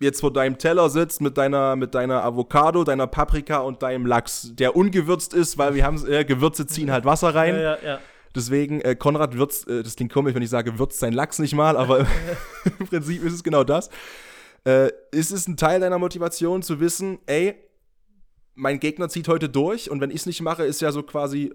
[0.04, 4.52] jetzt vor deinem Teller sitzt mit deiner, mit deiner Avocado, deiner Paprika und deinem Lachs,
[4.54, 7.56] der ungewürzt ist, weil wir haben äh, Gewürze ziehen halt Wasser rein.
[7.56, 8.00] Ja, ja, ja.
[8.36, 11.54] Deswegen, äh, Konrad würzt, äh, das klingt komisch, wenn ich sage, würzt sein Lachs nicht
[11.54, 12.06] mal, aber
[12.80, 13.90] im Prinzip ist es genau das.
[14.66, 17.56] Äh, ist es ein Teil deiner Motivation zu wissen, ey,
[18.56, 21.54] mein Gegner zieht heute durch und wenn ich es nicht mache, ist ja so quasi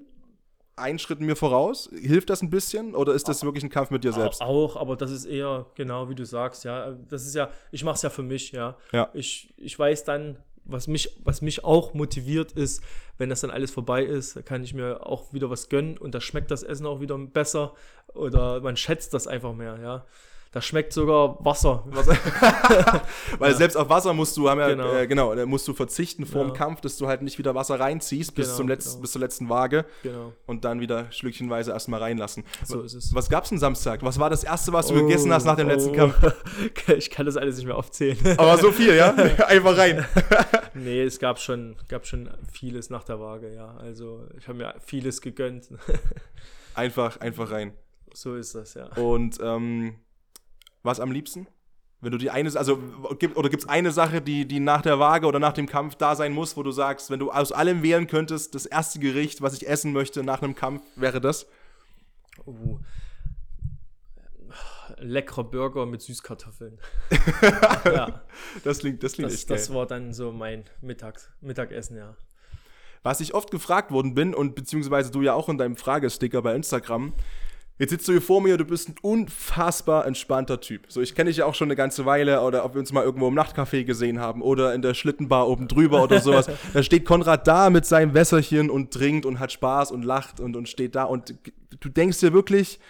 [0.78, 1.90] einen Schritt mir voraus?
[1.92, 4.40] Hilft das ein bisschen oder ist das wirklich ein Kampf mit dir selbst?
[4.40, 6.92] Auch, aber das ist eher genau wie du sagst, ja.
[7.08, 8.76] Das ist ja, ich mache es ja für mich, ja.
[8.92, 9.08] ja.
[9.14, 12.82] Ich, ich weiß dann, was mich, was mich auch motiviert ist,
[13.16, 16.20] wenn das dann alles vorbei ist, kann ich mir auch wieder was gönnen und da
[16.20, 17.75] schmeckt das Essen auch wieder besser
[18.14, 20.06] oder man schätzt das einfach mehr, ja.
[20.50, 21.85] Da schmeckt sogar Wasser.
[21.88, 22.17] Wasser.
[23.38, 23.57] Weil ja.
[23.57, 26.52] selbst auf Wasser musst du, haben ja, genau, äh, genau musst du verzichten vor dem
[26.52, 26.55] ja.
[26.55, 29.02] Kampf, dass du halt nicht wieder Wasser reinziehst bis, genau, zum Letz-, genau.
[29.02, 29.85] bis zur letzten Waage.
[30.02, 30.33] Genau.
[30.47, 32.45] Und dann wieder schlückchenweise erstmal reinlassen.
[32.64, 33.14] So ist es.
[33.14, 34.02] Was gab's denn Samstag?
[34.02, 35.71] Was war das erste, was du oh, gegessen hast nach dem oh.
[35.71, 36.17] letzten Kampf?
[36.97, 38.17] ich kann das alles nicht mehr aufzählen.
[38.38, 39.11] Aber so viel, ja?
[39.49, 40.07] Einfach rein.
[40.73, 43.76] nee, es gab schon, gab schon vieles nach der Waage, ja.
[43.76, 45.69] Also ich habe mir vieles gegönnt.
[46.75, 47.75] einfach, einfach rein.
[48.14, 48.87] So ist das, ja.
[48.97, 49.97] Und ähm,
[50.82, 51.47] was am liebsten?
[52.00, 52.78] Wenn du die eine, also
[53.18, 55.97] gibt, oder gibt es eine Sache, die, die nach der Waage oder nach dem Kampf
[55.97, 59.42] da sein muss, wo du sagst, wenn du aus allem wählen könntest, das erste Gericht,
[59.42, 61.47] was ich essen möchte nach einem Kampf, wäre das?
[62.47, 62.78] Oh.
[64.99, 66.78] Leckerer Burger mit Süßkartoffeln.
[67.84, 68.23] ja.
[68.62, 72.17] Das klingt, das klingt das, echt Das war dann so mein Mittags, Mittagessen, ja.
[73.02, 76.54] Was ich oft gefragt worden bin und beziehungsweise du ja auch in deinem Fragesticker bei
[76.54, 77.12] Instagram,
[77.78, 80.86] Jetzt sitzt du hier vor mir, du bist ein unfassbar entspannter Typ.
[80.88, 83.04] So, ich kenne dich ja auch schon eine ganze Weile oder ob wir uns mal
[83.04, 86.50] irgendwo im Nachtcafé gesehen haben oder in der Schlittenbar oben drüber oder sowas.
[86.73, 90.56] da steht Konrad da mit seinem Wässerchen und trinkt und hat Spaß und lacht und,
[90.56, 91.34] und steht da und
[91.78, 92.80] du denkst dir wirklich,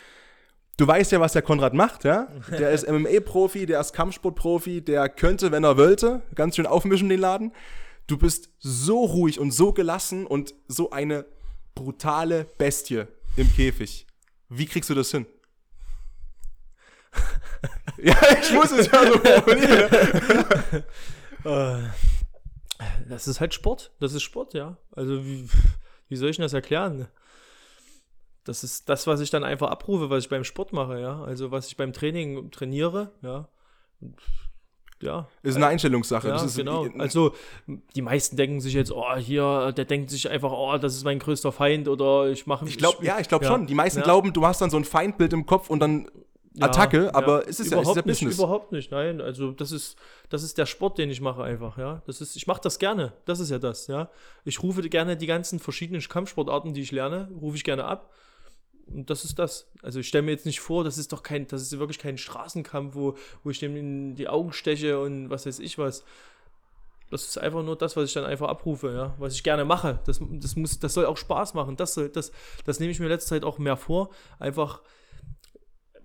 [0.79, 2.29] du weißt ja, was der Konrad macht, ja?
[2.59, 7.21] Der ist MMA-Profi, der ist Kampfsportprofi, der könnte, wenn er wollte, ganz schön aufmischen den
[7.21, 7.53] Laden.
[8.07, 11.27] Du bist so ruhig und so gelassen und so eine
[11.75, 13.05] brutale Bestie
[13.37, 14.08] im Käfig.
[14.49, 15.27] Wie kriegst du das hin?
[17.99, 20.85] ja, ich muss es ja so formulieren.
[21.45, 21.89] Äh,
[23.09, 23.93] das ist halt Sport.
[24.01, 24.77] Das ist Sport, ja.
[24.91, 25.49] Also, wie,
[26.09, 27.09] wie soll ich denn das erklären?
[28.45, 31.23] Das ist das, was ich dann einfach abrufe, was ich beim Sport mache, ja.
[31.23, 33.49] Also, was ich beim Training trainiere, ja
[35.03, 35.29] ja.
[35.43, 36.29] Ist eine Einstellungssache.
[36.29, 36.87] Ja, genau.
[36.99, 37.35] Also
[37.95, 41.19] die meisten denken sich jetzt, oh, hier, der denkt sich einfach, oh, das ist mein
[41.19, 43.51] größter Feind oder ich mache Ich glaube, ja, ich glaube ja.
[43.51, 43.67] schon.
[43.67, 44.05] Die meisten ja.
[44.05, 46.09] glauben, du hast dann so ein Feindbild im Kopf und dann
[46.61, 48.39] Attacke, aber ist es überhaupt ja, ist nicht, Business.
[48.39, 49.21] Überhaupt nicht, nein.
[49.21, 49.97] Also das ist,
[50.29, 52.03] das ist der Sport, den ich mache einfach, ja.
[52.07, 53.13] Das ist, ich mache das gerne.
[53.25, 54.11] Das ist ja das, ja.
[54.45, 58.11] Ich rufe gerne die ganzen verschiedenen Kampfsportarten, die ich lerne, rufe ich gerne ab
[58.93, 59.71] und das ist das.
[59.83, 62.19] Also ich stelle mir jetzt nicht vor, das ist doch kein, das ist wirklich kein
[62.19, 66.05] Straßenkampf, wo, wo ich dem in die Augen steche und was weiß ich was.
[67.11, 70.01] Das ist einfach nur das, was ich dann einfach abrufe, ja, was ich gerne mache.
[70.05, 71.77] Das, das, muss, das soll auch Spaß machen.
[71.77, 72.33] Das, soll, das,
[72.67, 74.11] das nehme ich mir letzte Zeit auch mehr vor.
[74.39, 74.83] Einfach,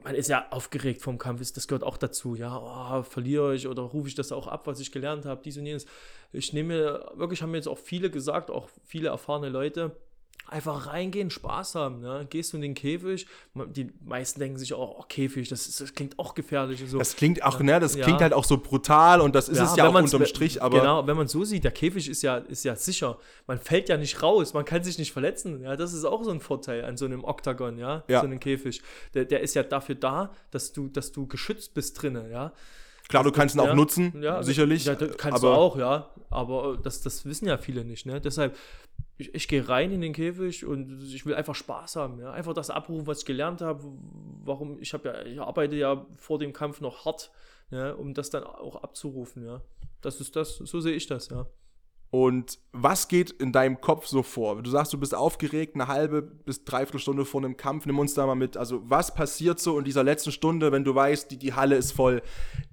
[0.03, 2.35] man ist ja aufgeregt vom Kampf, das gehört auch dazu.
[2.35, 2.57] Ja,
[2.99, 5.65] oh, verliere ich oder rufe ich das auch ab, was ich gelernt habe, dies und
[5.65, 5.85] jenes.
[6.31, 9.97] Ich nehme mir, wirklich haben mir jetzt auch viele gesagt, auch viele erfahrene Leute,
[10.53, 12.01] Einfach reingehen, Spaß haben.
[12.01, 12.27] Ne?
[12.29, 15.95] Gehst du in den Käfig, die meisten denken sich auch, oh, Käfig, das, ist, das
[15.95, 16.83] klingt auch gefährlich.
[16.85, 16.99] So.
[16.99, 18.03] Das klingt auch, ne, das ja.
[18.03, 20.81] klingt halt auch so brutal und das ist ja, es ja auch unterm Strich, aber.
[20.81, 23.17] Genau, wenn man so sieht, der Käfig ist ja, ist ja sicher.
[23.47, 25.61] Man fällt ja nicht raus, man kann sich nicht verletzen.
[25.63, 28.19] Ja, das ist auch so ein Vorteil an so einem Oktagon, ja, ja.
[28.19, 28.81] so einem Käfig.
[29.13, 32.51] Der, der ist ja dafür da, dass du, dass du geschützt bist drinnen, ja.
[33.09, 34.85] Klar, du kannst ihn auch nutzen, ja, sicherlich.
[34.85, 36.09] Ja, kannst aber, du auch, ja.
[36.29, 38.21] Aber das, das wissen ja viele nicht, ne?
[38.21, 38.57] Deshalb
[39.23, 42.31] ich, ich gehe rein in den Käfig und ich will einfach Spaß haben, ja.
[42.31, 43.83] Einfach das abrufen, was ich gelernt habe.
[44.43, 47.31] Warum, ich habe ja, ich arbeite ja vor dem Kampf noch hart,
[47.71, 49.61] ja, um das dann auch abzurufen, ja.
[50.01, 51.45] Das ist das, so sehe ich das, ja.
[52.13, 54.61] Und was geht in deinem Kopf so vor?
[54.61, 57.87] Du sagst, du bist aufgeregt, eine halbe bis dreiviertel Stunde vor einem Kampf.
[57.87, 58.55] Nimm uns da mal mit.
[58.55, 61.91] Also, was passiert so in dieser letzten Stunde, wenn du weißt, die, die Halle ist
[61.91, 62.21] voll,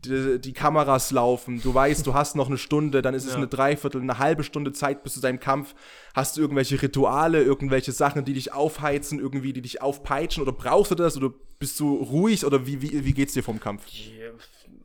[0.04, 3.38] die, die Kameras laufen, du weißt, du hast noch eine Stunde, dann ist es ja.
[3.38, 5.74] eine Dreiviertel, eine halbe Stunde Zeit bis zu deinem Kampf.
[6.12, 10.42] Hast du irgendwelche Rituale, irgendwelche Sachen, die dich aufheizen, irgendwie, die dich aufpeitschen?
[10.42, 11.16] Oder brauchst du das?
[11.16, 12.44] Oder bist du ruhig?
[12.44, 13.86] Oder wie, wie, wie geht's dir vom Kampf?
[13.90, 14.34] Yeah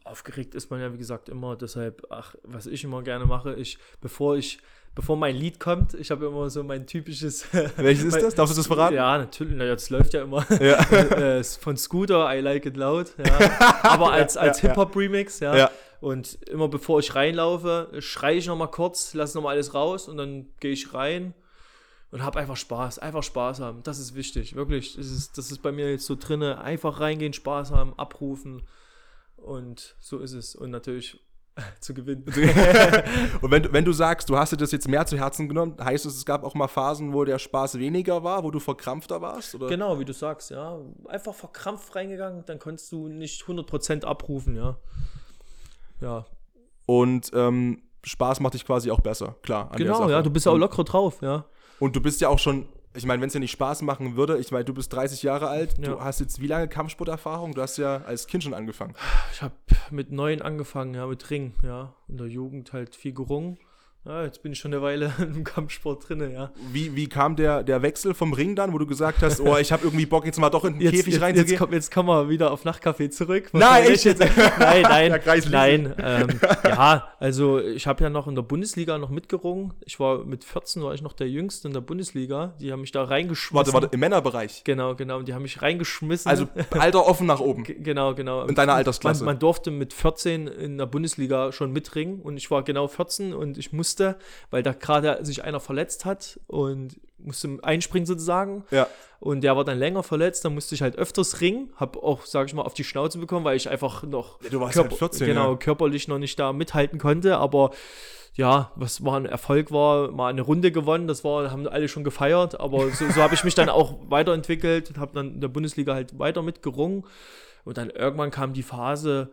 [0.06, 1.56] aufgeregt ist man ja, wie gesagt, immer.
[1.56, 4.60] Deshalb, ach, was ich immer gerne mache, ich, bevor ich,
[4.94, 7.48] bevor mein Lied kommt, ich habe immer so mein typisches.
[7.78, 8.36] Welches ist das?
[8.36, 8.96] Darfst du das verraten?
[8.96, 9.56] Ja, natürlich.
[9.56, 10.46] Naja, das läuft ja immer.
[10.62, 10.86] Ja.
[11.16, 13.14] Äh, von Scooter, I Like It Loud.
[13.18, 13.82] Ja.
[13.84, 15.56] Aber als, als ja, Hip-Hop-Remix, ja.
[15.56, 15.72] ja.
[16.02, 20.48] Und immer bevor ich reinlaufe, schreie ich nochmal kurz, lasse nochmal alles raus und dann
[20.60, 21.34] gehe ich rein
[22.12, 23.82] und habe einfach Spaß, einfach Spaß haben.
[23.84, 24.96] Das ist wichtig, wirklich.
[24.96, 26.62] Das ist, das ist bei mir jetzt so drinne.
[26.62, 28.62] Einfach reingehen, Spaß haben, abrufen.
[29.46, 30.56] Und so ist es.
[30.56, 31.20] Und natürlich
[31.80, 32.26] zu gewinnen.
[33.42, 36.06] und wenn, wenn du sagst, du hast dir das jetzt mehr zu Herzen genommen, heißt
[36.06, 39.56] es, es gab auch mal Phasen, wo der Spaß weniger war, wo du verkrampfter warst?
[39.56, 39.68] Oder?
[39.68, 40.80] Genau, wie du sagst, ja.
[41.08, 44.78] Einfach verkrampft reingegangen, dann konntest du nicht 100% abrufen, ja.
[46.02, 46.26] Ja.
[46.86, 49.72] Und ähm, Spaß macht dich quasi auch besser, klar.
[49.76, 51.46] genau, ja, du bist ja auch locker drauf, ja.
[51.80, 54.38] Und du bist ja auch schon ich meine, wenn es ja nicht Spaß machen würde,
[54.38, 55.92] ich meine, du bist 30 Jahre alt, ja.
[55.92, 57.54] du hast jetzt wie lange Kampfsporterfahrung?
[57.54, 58.96] Du hast ja als Kind schon angefangen.
[59.34, 59.56] Ich habe
[59.92, 61.94] mit neun angefangen, ja, mit Ring, ja.
[62.08, 63.58] In der Jugend halt viel gerungen.
[64.06, 66.52] Ja, jetzt bin ich schon eine Weile im Kampfsport drin, ja.
[66.72, 69.72] Wie, wie kam der, der Wechsel vom Ring dann, wo du gesagt hast, oh, ich
[69.72, 71.50] habe irgendwie Bock, jetzt mal doch in den jetzt, Käfig reinzugehen?
[71.50, 73.50] Jetzt, komm, jetzt kommen wir wieder auf Nachtcafé zurück.
[73.54, 74.20] Nein, ich jetzt.
[74.60, 75.96] nein, nein, nein.
[75.98, 76.28] Ähm,
[76.64, 79.74] ja, also ich habe ja noch in der Bundesliga noch mitgerungen.
[79.86, 82.54] Ich war mit 14 war ich noch der Jüngste in der Bundesliga.
[82.60, 83.56] Die haben mich da reingeschmissen.
[83.56, 84.64] Warte, warte, im Männerbereich?
[84.66, 85.24] Genau, genau.
[85.24, 86.30] Die haben mich reingeschmissen.
[86.30, 87.64] Also Alter offen nach oben.
[87.64, 88.46] G genau, genau.
[88.46, 89.24] In deiner Altersklasse.
[89.24, 93.34] Man, man durfte mit 14 in der Bundesliga schon mitringen und ich war genau 14
[93.34, 93.95] und ich musste,
[94.52, 98.64] weil da gerade sich einer verletzt hat und musste einspringen sozusagen.
[98.72, 98.88] Ja.
[99.20, 102.48] Und der war dann länger verletzt, dann musste ich halt öfters ringen, habe auch, sage
[102.48, 105.00] ich mal, auf die Schnauze bekommen, weil ich einfach noch ja, du warst Körper, halt
[105.00, 105.58] 14, genau, ja.
[105.58, 107.72] körperlich noch nicht da mithalten konnte, aber
[108.36, 112.04] ja, was war ein Erfolg war, mal eine Runde gewonnen, das war, haben alle schon
[112.04, 115.48] gefeiert, aber so, so habe ich mich dann auch weiterentwickelt und habe dann in der
[115.48, 117.06] Bundesliga halt weiter mitgerungen
[117.64, 119.32] und dann irgendwann kam die Phase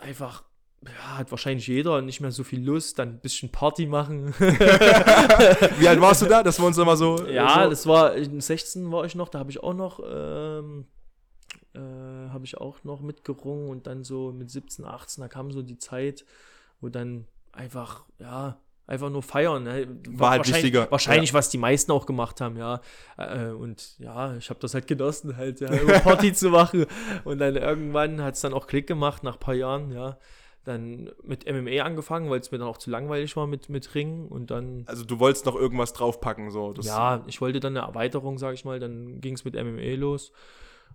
[0.00, 0.42] einfach
[0.86, 4.32] ja, hat wahrscheinlich jeder nicht mehr so viel Lust, dann ein bisschen Party machen.
[4.38, 6.42] Wie alt warst du da?
[6.42, 7.26] Das war uns immer so.
[7.26, 7.70] Ja, so.
[7.70, 10.86] das war, in 16 war ich noch, da habe ich auch noch, ähm,
[11.74, 15.62] äh, habe ich auch noch mitgerungen und dann so mit 17, 18, da kam so
[15.62, 16.24] die Zeit,
[16.80, 19.64] wo dann einfach, ja, einfach nur feiern.
[19.64, 19.88] Ne?
[20.10, 20.88] War halt wichtiger.
[20.92, 21.34] Wahrscheinlich, ja.
[21.34, 22.80] was die meisten auch gemacht haben, ja.
[23.16, 26.86] Äh, und ja, ich habe das halt genossen, halt, ja, Party zu machen.
[27.24, 30.18] Und dann irgendwann hat es dann auch Klick gemacht, nach ein paar Jahren, ja
[30.64, 34.28] dann mit MMA angefangen, weil es mir dann auch zu langweilig war mit, mit Ringen
[34.28, 34.84] und dann.
[34.86, 36.74] Also du wolltest noch irgendwas draufpacken, so.
[36.82, 40.32] ja, ich wollte dann eine Erweiterung, sag ich mal, dann ging es mit MMA los.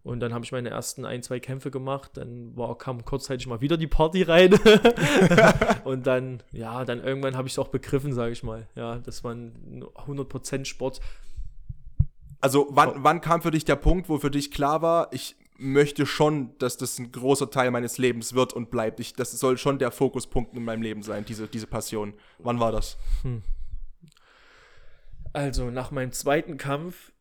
[0.03, 2.11] Und dann habe ich meine ersten ein, zwei Kämpfe gemacht.
[2.15, 4.53] Dann war, kam kurzzeitig mal wieder die Party rein.
[5.85, 8.67] und dann, ja, dann irgendwann habe ich es auch begriffen, sage ich mal.
[8.75, 10.99] Ja, das war ein 100% Sport.
[12.41, 16.05] Also wann, wann kam für dich der Punkt, wo für dich klar war, ich möchte
[16.05, 18.99] schon, dass das ein großer Teil meines Lebens wird und bleibt.
[18.99, 22.13] Ich, das soll schon der Fokuspunkt in meinem Leben sein, diese, diese Passion.
[22.39, 22.97] Wann war das?
[23.21, 23.43] Hm.
[25.31, 27.11] Also, nach meinem zweiten Kampf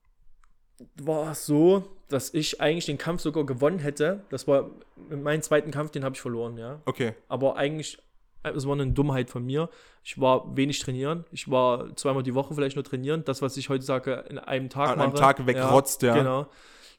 [0.96, 4.24] war es so, dass ich eigentlich den Kampf sogar gewonnen hätte.
[4.28, 4.70] Das war
[5.08, 6.80] mein zweiten Kampf, den habe ich verloren, ja.
[6.84, 7.14] Okay.
[7.28, 7.98] Aber eigentlich,
[8.42, 9.70] es war eine Dummheit von mir.
[10.04, 11.24] Ich war wenig trainieren.
[11.30, 13.24] Ich war zweimal die Woche vielleicht nur trainieren.
[13.24, 15.08] Das, was ich heute sage, in einem Tag An mache.
[15.08, 16.08] einem Tag wegrotzt, ja.
[16.08, 16.22] ja.
[16.22, 16.46] Genau.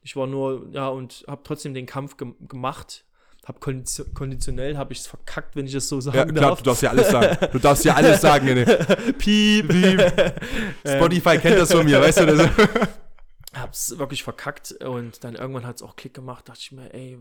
[0.04, 3.06] Ich war nur, ja, und habe trotzdem den Kampf ge gemacht.
[3.46, 6.60] Hab konditionell habe ich es verkackt, wenn ich es so sagen ja, klar, darf.
[6.60, 7.38] du darfst ja alles sagen.
[7.52, 8.46] Du darfst ja alles sagen.
[8.46, 8.66] Ne?
[9.18, 9.68] Piep.
[9.68, 10.42] Piep.
[10.86, 12.26] Spotify kennt das von mir, weißt du?
[12.26, 12.50] Das?
[13.54, 16.48] Hab's wirklich verkackt und dann irgendwann hat es auch Klick gemacht.
[16.48, 17.20] Dachte ich mir, ey,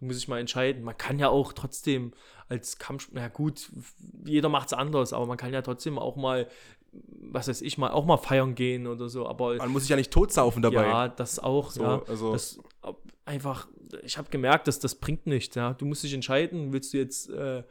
[0.00, 0.82] muss ich mal entscheiden.
[0.82, 2.12] Man kann ja auch trotzdem
[2.48, 3.70] als Kampf, na gut,
[4.24, 6.48] jeder macht es anders, aber man kann ja trotzdem auch mal
[6.92, 9.56] was weiß ich mal, auch mal feiern gehen oder so, aber.
[9.56, 10.86] Man muss sich ja nicht totsaufen dabei.
[10.86, 12.02] Ja, das auch, so, ja.
[12.08, 12.58] Also das,
[13.24, 13.68] einfach,
[14.02, 15.74] ich habe gemerkt, dass das bringt nichts, ja.
[15.74, 17.62] Du musst dich entscheiden, willst du jetzt äh,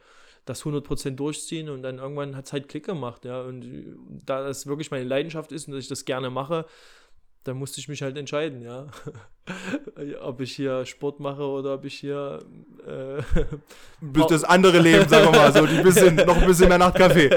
[0.44, 3.42] das 100% durchziehen und dann irgendwann hat es halt Klick gemacht, ja.
[3.42, 6.64] Und da das wirklich meine Leidenschaft ist und dass ich das gerne mache,
[7.44, 8.86] dann musste ich mich halt entscheiden, ja.
[10.20, 12.40] ob ich hier Sport mache oder ob ich hier
[12.86, 13.22] äh,
[14.28, 17.30] das andere Leben, sagen wir mal, so die bisschen, noch ein bisschen mehr Nachtkaffee.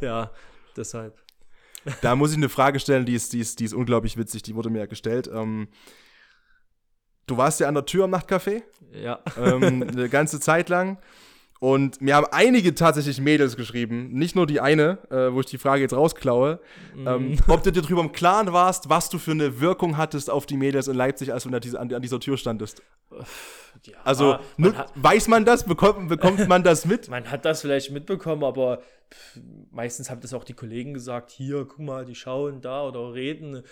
[0.00, 0.30] ja,
[0.76, 1.18] deshalb.
[2.02, 4.54] Da muss ich eine Frage stellen, die ist, die ist, die ist unglaublich witzig, die
[4.54, 5.30] wurde mir ja gestellt.
[5.32, 5.68] Ähm,
[7.26, 8.62] du warst ja an der Tür am Nachtcafé.
[8.92, 9.20] Ja.
[9.38, 10.98] Ähm, eine ganze Zeit lang.
[11.60, 15.58] Und mir haben einige tatsächlich Mädels geschrieben, nicht nur die eine, äh, wo ich die
[15.58, 16.58] Frage jetzt rausklaue,
[16.94, 17.06] mm.
[17.06, 20.46] ähm, ob du dir darüber im Klaren warst, was du für eine Wirkung hattest auf
[20.46, 22.82] die Mädels in Leipzig, als du an, an dieser Tür standest.
[23.84, 25.64] Ja, also man hat, weiß man das?
[25.64, 27.08] Bekommt, bekommt man das mit?
[27.08, 31.66] man hat das vielleicht mitbekommen, aber pff, meistens haben das auch die Kollegen gesagt, hier,
[31.66, 33.62] guck mal, die schauen da oder reden.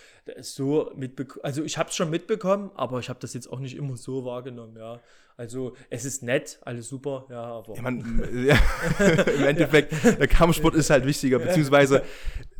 [0.41, 1.43] So mitbekommen.
[1.43, 4.25] Also ich habe es schon mitbekommen, aber ich habe das jetzt auch nicht immer so
[4.25, 4.99] wahrgenommen, ja.
[5.39, 7.73] Also es ist nett, alles super, ja, aber.
[7.73, 8.59] Ja, man, ja,
[9.37, 12.03] Im Endeffekt, der Kampfsport ist halt wichtiger, beziehungsweise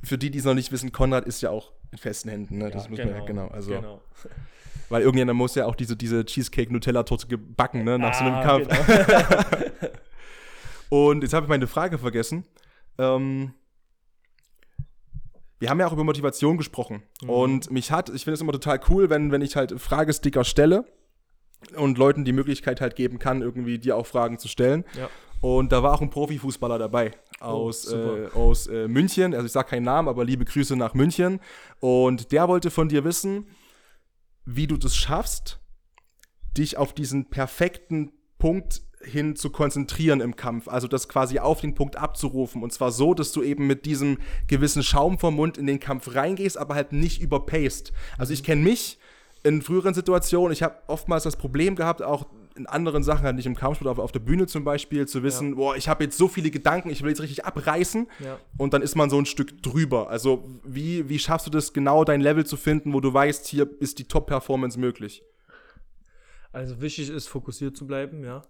[0.02, 2.72] für die, die es noch nicht wissen, Konrad ist ja auch in festen Händen, ne?
[2.72, 3.48] Das ja, muss genau, man ja, genau.
[3.50, 4.02] Also, genau.
[4.88, 8.44] Weil irgendjemand muss ja auch diese, diese Cheesecake-Nutella-Torte gebacken, ne, nach ah, so einem ah,
[8.44, 8.68] Kampf.
[8.70, 9.92] Genau.
[11.12, 12.46] Und jetzt habe ich meine Frage vergessen.
[12.98, 13.56] Ähm,
[15.60, 17.04] wir haben ja auch über Motivation gesprochen.
[17.22, 17.30] Mhm.
[17.30, 20.86] Und mich hat, ich finde es immer total cool, wenn, wenn ich halt Fragesticker stelle
[21.76, 24.86] und Leuten die Möglichkeit halt geben kann, irgendwie dir auch Fragen zu stellen.
[24.98, 25.10] Ja.
[25.42, 29.34] Und da war auch ein Profifußballer dabei aus, oh, äh, aus äh, München.
[29.34, 31.40] Also ich sage keinen Namen, aber liebe Grüße nach München.
[31.80, 33.48] Und der wollte von dir wissen,
[34.46, 35.60] wie du das schaffst,
[36.58, 41.74] dich auf diesen perfekten Punkt hin zu konzentrieren im Kampf, also das quasi auf den
[41.74, 44.18] Punkt abzurufen und zwar so, dass du eben mit diesem
[44.48, 47.94] gewissen Schaum vom Mund in den Kampf reingehst, aber halt nicht überpaced.
[48.18, 49.00] Also ich kenne mich
[49.44, 53.46] in früheren Situationen, ich habe oftmals das Problem gehabt, auch in anderen Sachen, halt nicht
[53.46, 55.56] im Kampfsport, aber auf der Bühne zum Beispiel, zu wissen, ja.
[55.56, 58.38] boah, ich habe jetzt so viele Gedanken, ich will jetzt richtig abreißen ja.
[58.58, 60.10] und dann ist man so ein Stück drüber.
[60.10, 63.70] Also wie, wie schaffst du das genau, dein Level zu finden, wo du weißt, hier
[63.80, 65.24] ist die Top-Performance möglich?
[66.52, 68.42] Also wichtig ist, fokussiert zu bleiben, ja.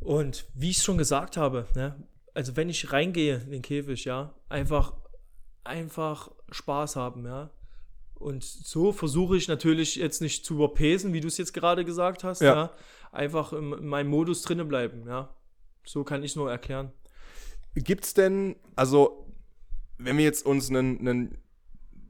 [0.00, 1.96] Und wie ich schon gesagt habe, ne,
[2.34, 4.94] also wenn ich reingehe in den Käfig, ja, einfach,
[5.64, 7.50] einfach Spaß haben, ja.
[8.22, 12.24] Und so versuche ich natürlich jetzt nicht zu überpesen, wie du es jetzt gerade gesagt
[12.24, 12.40] hast.
[12.40, 12.54] Ja.
[12.54, 12.70] ja.
[13.10, 15.28] Einfach in, in meinem Modus drinnen bleiben, ja.
[15.84, 16.92] So kann ich es nur erklären.
[17.74, 19.26] Gibt es denn, also,
[19.98, 21.38] wenn wir jetzt uns einen, einen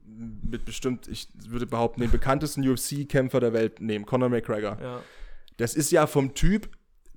[0.05, 4.77] mit bestimmt, ich würde behaupten, den bekanntesten UFC-Kämpfer der Welt nehmen, Conor McGregor.
[4.81, 5.03] Ja.
[5.57, 6.69] Das ist ja vom Typ,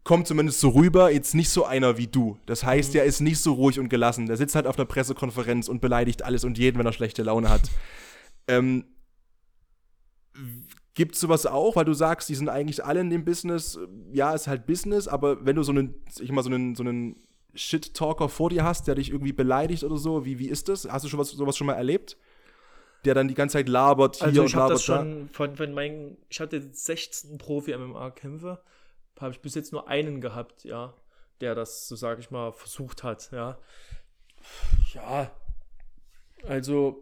[0.03, 2.37] kommt zumindest so rüber, jetzt nicht so einer wie du.
[2.45, 2.93] Das heißt, mhm.
[2.93, 4.27] der ist nicht so ruhig und gelassen.
[4.27, 7.49] Der sitzt halt auf einer Pressekonferenz und beleidigt alles und jeden, wenn er schlechte Laune
[7.49, 7.63] hat.
[8.47, 8.85] Ähm,
[10.93, 13.77] Gibt es sowas auch, weil du sagst, die sind eigentlich alle in dem Business,
[14.13, 17.19] ja, ist halt Business, aber wenn du so einen, ich mal so einen, so einen
[17.53, 20.87] Shit-Talker vor dir hast, der dich irgendwie beleidigt oder so, wie, wie ist das?
[20.89, 22.17] Hast du schon was, sowas schon mal erlebt?
[23.03, 26.17] Der dann die ganze Zeit labert hier also und labert das schon von, von meinen,
[26.29, 28.61] ich hatte 16 Profi-MMA-Kämpfe,
[29.19, 30.93] habe ich bis jetzt nur einen gehabt, ja,
[31.41, 33.57] der das, so sage ich mal, versucht hat, ja.
[34.93, 35.31] Ja,
[36.47, 37.01] also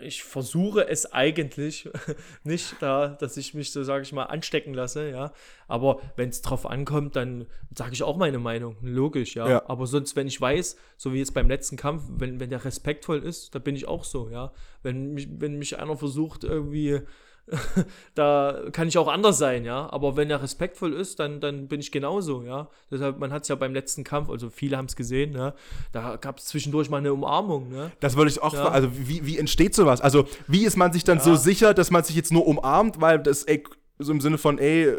[0.00, 1.88] ich versuche es eigentlich
[2.44, 5.32] nicht da, dass ich mich so, sage ich mal, anstecken lasse, ja.
[5.66, 9.48] Aber wenn es drauf ankommt, dann sage ich auch meine Meinung, logisch, ja?
[9.48, 9.68] ja.
[9.68, 13.22] Aber sonst, wenn ich weiß, so wie jetzt beim letzten Kampf, wenn, wenn der respektvoll
[13.22, 14.52] ist, da bin ich auch so, ja.
[14.82, 17.00] Wenn mich, wenn mich einer versucht, irgendwie
[18.14, 19.88] da kann ich auch anders sein, ja.
[19.90, 22.68] Aber wenn er respektvoll ist, dann, dann bin ich genauso, ja.
[22.90, 25.54] Deshalb, man hat es ja beim letzten Kampf, also viele haben es gesehen, ja.
[25.92, 27.90] Da gab es zwischendurch mal eine Umarmung, ne?
[28.00, 28.68] Das würde ich auch ja.
[28.68, 30.00] also wie, wie entsteht sowas?
[30.00, 31.24] Also, wie ist man sich dann ja.
[31.24, 33.62] so sicher, dass man sich jetzt nur umarmt, weil das, ey,
[33.98, 34.92] so im Sinne von, ey,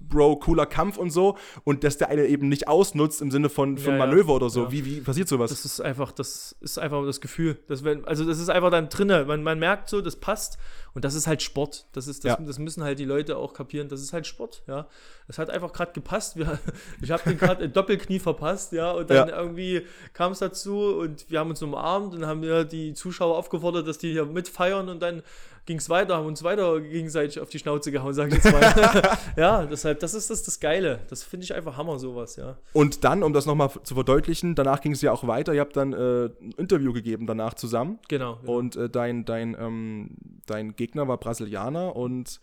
[0.00, 3.78] Bro, cooler Kampf und so, und dass der eine eben nicht ausnutzt im Sinne von,
[3.78, 4.36] von ja, Manöver ja.
[4.36, 4.64] oder so.
[4.64, 4.72] Ja.
[4.72, 5.50] Wie, wie passiert sowas?
[5.50, 7.58] Das ist einfach, das ist einfach das Gefühl.
[7.66, 9.24] Dass wenn, also das ist einfach dann drinne.
[9.24, 10.58] Man, man merkt so, das passt
[10.94, 11.86] und das ist halt Sport.
[11.92, 13.88] Das, ist, das, das müssen halt die Leute auch kapieren.
[13.88, 14.86] Das ist halt Sport, ja.
[15.26, 16.36] Das hat einfach gerade gepasst.
[16.36, 16.58] Wir,
[17.02, 21.40] ich habe den gerade Doppelknie verpasst, ja, und dann irgendwie kam es dazu und wir
[21.40, 25.22] haben uns umarmt und haben wir die Zuschauer aufgefordert, dass die hier mitfeiern und dann
[25.66, 28.62] ging es weiter, haben uns weiter gegenseitig auf die Schnauze gehauen, sag ich jetzt mal.
[29.36, 31.00] ja, deshalb, das ist das, das Geile.
[31.10, 32.56] Das finde ich einfach Hammer, sowas, ja.
[32.72, 35.52] Und dann, um das nochmal zu verdeutlichen, danach ging es ja auch weiter.
[35.52, 37.98] Ihr habt dann äh, ein Interview gegeben danach zusammen.
[38.08, 38.36] Genau.
[38.36, 38.52] genau.
[38.52, 42.40] Und äh, dein, dein, ähm, dein Gegner war Brasilianer und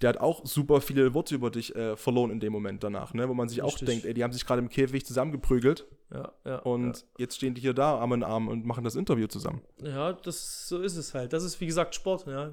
[0.00, 3.28] der hat auch super viele Worte über dich äh, verloren in dem Moment danach, ne?
[3.28, 3.82] wo man sich Richtig.
[3.82, 5.86] auch denkt, ey, die haben sich gerade im Käfig zusammengeprügelt.
[6.12, 6.58] Ja, ja.
[6.60, 7.04] Und ja.
[7.18, 9.60] jetzt stehen die hier da, Arm in Arm und machen das Interview zusammen.
[9.82, 11.32] Ja, das, so ist es halt.
[11.32, 12.50] Das ist, wie gesagt, Sport, ja.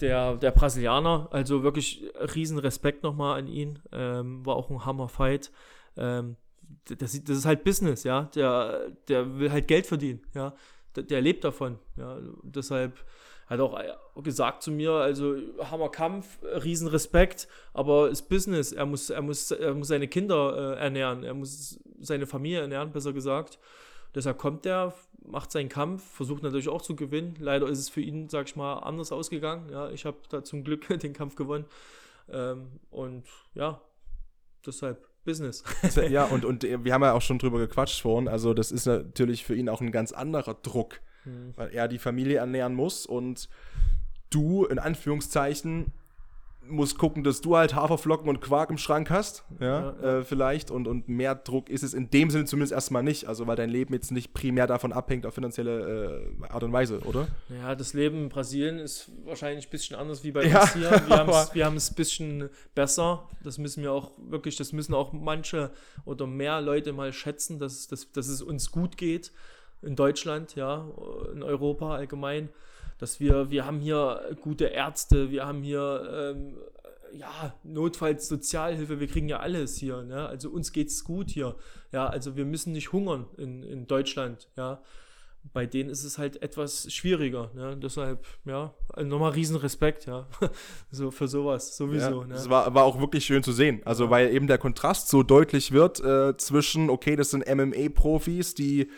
[0.00, 3.78] Der, der Brasilianer, also wirklich riesen Respekt nochmal an ihn.
[3.92, 5.50] Ähm, war auch ein Hammer-Fight.
[5.96, 6.36] Ähm,
[6.86, 8.24] das, das, ist halt Business, ja.
[8.34, 10.54] Der, der will halt Geld verdienen, ja.
[10.94, 12.18] Der, der lebt davon, ja.
[12.42, 13.04] Deshalb
[13.52, 18.72] hat auch gesagt zu mir, also Hammerkampf, Riesenrespekt, aber ist Business.
[18.72, 22.92] Er muss, er muss, er muss seine Kinder äh, ernähren, er muss seine Familie ernähren,
[22.92, 23.58] besser gesagt.
[24.14, 27.36] Deshalb kommt er, macht seinen Kampf, versucht natürlich auch zu gewinnen.
[27.38, 29.70] Leider ist es für ihn, sag ich mal, anders ausgegangen.
[29.70, 31.64] Ja, ich habe da zum Glück den Kampf gewonnen.
[32.30, 33.80] Ähm, und ja,
[34.66, 35.62] deshalb Business.
[36.10, 38.28] ja, und, und wir haben ja auch schon drüber gequatscht vorhin.
[38.28, 41.52] Also, das ist natürlich für ihn auch ein ganz anderer Druck, mhm.
[41.56, 43.48] weil er die Familie ernähren muss und
[44.30, 45.92] du in Anführungszeichen
[46.68, 50.18] musst gucken, dass du halt Haferflocken und Quark im Schrank hast, ja, ja.
[50.18, 50.70] Äh, vielleicht.
[50.70, 53.26] Und, und mehr Druck ist es in dem Sinne zumindest erstmal nicht.
[53.26, 57.00] Also, weil dein Leben jetzt nicht primär davon abhängt, auf finanzielle äh, Art und Weise,
[57.00, 57.28] oder?
[57.48, 60.90] Ja, das Leben in Brasilien ist wahrscheinlich ein bisschen anders wie bei ja, uns hier.
[61.52, 63.28] Wir haben es ein bisschen besser.
[63.42, 65.70] Das müssen wir auch wirklich, das müssen auch manche
[66.04, 69.32] oder mehr Leute mal schätzen, dass, dass, dass es uns gut geht
[69.82, 70.88] in Deutschland, ja,
[71.32, 72.48] in Europa allgemein
[73.02, 76.54] dass wir, wir haben hier gute Ärzte, wir haben hier ähm,
[77.12, 80.28] ja, notfalls Sozialhilfe, wir kriegen ja alles hier, ne?
[80.28, 81.56] Also uns geht's gut hier.
[81.90, 84.80] Ja, also wir müssen nicht hungern in, in Deutschland, ja.
[85.52, 87.76] Bei denen ist es halt etwas schwieriger, ne?
[87.76, 90.28] Deshalb, ja, nochmal riesen Respekt, ja.
[90.92, 92.20] so für sowas, sowieso.
[92.20, 92.34] Ja, ne?
[92.34, 93.82] Das war, war auch wirklich schön zu sehen.
[93.84, 94.10] Also, ja.
[94.10, 98.88] weil eben der Kontrast so deutlich wird äh, zwischen, okay, das sind MMA-Profis, die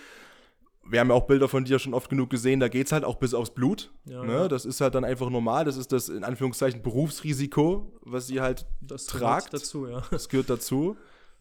[0.86, 3.04] wir haben ja auch Bilder von dir schon oft genug gesehen, da geht es halt
[3.04, 3.92] auch bis aufs Blut.
[4.04, 4.32] Ja, ne?
[4.32, 4.48] ja.
[4.48, 5.64] Das ist halt dann einfach normal.
[5.64, 9.50] Das ist das in Anführungszeichen Berufsrisiko, was sie halt das tragt.
[9.50, 10.02] Gehört dazu, ja.
[10.10, 10.96] Das gehört dazu.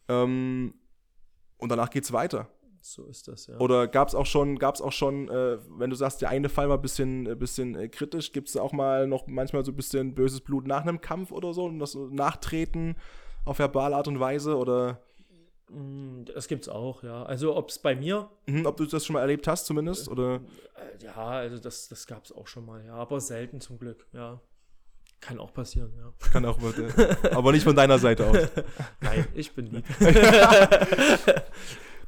[0.08, 0.74] Ähm,
[1.58, 2.50] und danach geht es weiter.
[2.82, 3.58] So ist das, ja.
[3.60, 6.68] Oder gab es auch schon, gab's auch schon äh, wenn du sagst, der eine Fall
[6.68, 9.76] war ein bisschen, äh, bisschen äh, kritisch, gibt es auch mal noch manchmal so ein
[9.76, 12.96] bisschen böses Blut nach einem Kampf oder so und das Nachtreten
[13.46, 15.02] auf verbale Art und Weise oder
[16.34, 17.24] das gibt's auch, ja.
[17.24, 18.30] Also ob es bei mir.
[18.46, 20.42] Mhm, ob du das schon mal erlebt hast, zumindest, oder?
[20.76, 22.94] Äh, ja, also das, das gab es auch schon mal, ja.
[22.96, 24.40] Aber selten zum Glück, ja.
[25.20, 26.14] Kann auch passieren, ja.
[26.32, 26.60] Kann auch,
[27.32, 28.38] aber nicht von deiner Seite aus.
[29.00, 29.86] Nein, ich bin lieb.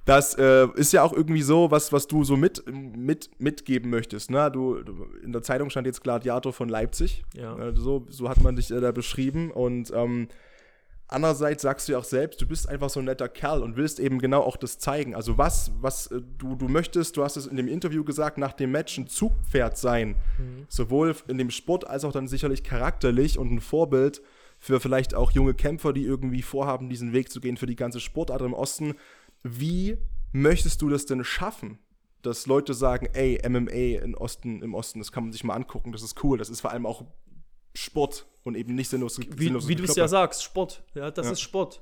[0.06, 4.32] das äh, ist ja auch irgendwie so, was, was du so mit, mit, mitgeben möchtest.
[4.32, 4.52] Ne?
[4.52, 7.24] Du, du in der Zeitung stand jetzt Gladiator von Leipzig.
[7.34, 7.58] Ja.
[7.58, 9.50] Äh, so, so hat man dich äh, da beschrieben.
[9.50, 10.28] Und ähm,
[11.08, 14.00] Andererseits sagst du ja auch selbst, du bist einfach so ein netter Kerl und willst
[14.00, 15.14] eben genau auch das zeigen.
[15.14, 18.54] Also was, was äh, du, du möchtest, du hast es in dem Interview gesagt, nach
[18.54, 20.16] dem Match ein Zugpferd sein.
[20.40, 20.66] Mhm.
[20.68, 24.22] Sowohl in dem Sport als auch dann sicherlich charakterlich und ein Vorbild
[24.58, 28.00] für vielleicht auch junge Kämpfer, die irgendwie vorhaben, diesen Weg zu gehen für die ganze
[28.00, 28.96] Sportart im Osten.
[29.44, 29.98] Wie
[30.32, 31.78] möchtest du das denn schaffen?
[32.24, 35.92] Dass Leute sagen, ey, MMA im Osten, im Osten, das kann man sich mal angucken,
[35.92, 37.04] das ist cool, das ist vor allem auch
[37.76, 39.20] Sport und eben nicht sinnlos.
[39.20, 40.84] Wie, wie du es ja sagst, Sport.
[40.94, 41.32] Ja, das ja.
[41.34, 41.82] ist Sport.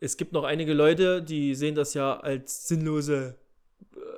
[0.00, 3.36] Es gibt noch einige Leute, die sehen das ja als sinnlose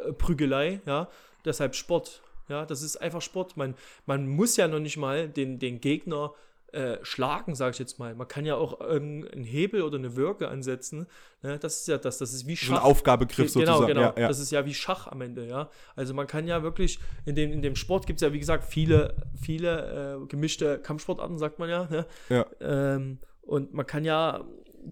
[0.05, 1.09] äh, Prügelei, ja.
[1.45, 2.23] Deshalb Sport.
[2.49, 3.57] Ja, das ist einfach Sport.
[3.57, 3.75] Man,
[4.07, 6.35] man muss ja noch nicht mal den, den Gegner
[6.73, 8.15] äh, schlagen, sage ich jetzt mal.
[8.15, 11.07] Man kann ja auch einen Hebel oder eine Würge ansetzen.
[11.43, 11.59] Ne?
[11.59, 12.69] Das ist ja das, das ist wie Schach.
[12.69, 13.87] So ein Aufgabegriff genau, sozusagen.
[13.87, 14.17] Genau, genau.
[14.17, 14.29] Ja, ja.
[14.29, 15.71] Das ist ja wie Schach am Ende, ja.
[15.97, 18.65] Also man kann ja wirklich, in dem, in dem Sport gibt es ja, wie gesagt,
[18.65, 21.89] viele, viele äh, gemischte Kampfsportarten, sagt man ja.
[21.91, 22.07] Ne?
[22.29, 22.47] ja.
[22.61, 24.45] Ähm, und man kann ja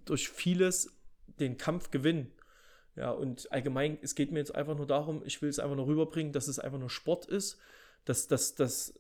[0.05, 0.97] durch vieles
[1.39, 2.33] den Kampf gewinnen.
[2.97, 5.87] Ja, und allgemein, es geht mir jetzt einfach nur darum, ich will es einfach nur
[5.87, 7.59] rüberbringen, dass es einfach nur Sport ist,
[8.05, 8.95] dass, dass, dass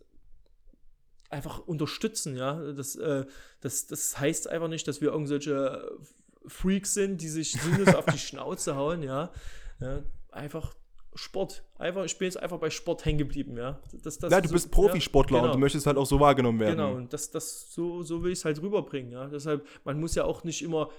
[1.30, 2.54] einfach unterstützen, ja.
[2.72, 3.24] Das, äh,
[3.60, 5.90] das, das heißt einfach nicht, dass wir irgendwelche
[6.46, 9.30] Freaks sind, die sich sinnlos auf die Schnauze hauen, ja.
[9.80, 10.02] ja.
[10.30, 10.74] Einfach
[11.14, 11.64] Sport.
[11.78, 13.78] Einfach, ich bin jetzt einfach bei Sport hängen geblieben, ja.
[14.02, 15.52] Das, das ja, du bist Profisportler ja, genau.
[15.52, 16.76] und du möchtest halt auch so wahrgenommen werden.
[16.76, 19.26] Genau, und das, das, so, so will ich es halt rüberbringen, ja.
[19.26, 20.90] Deshalb, man muss ja auch nicht immer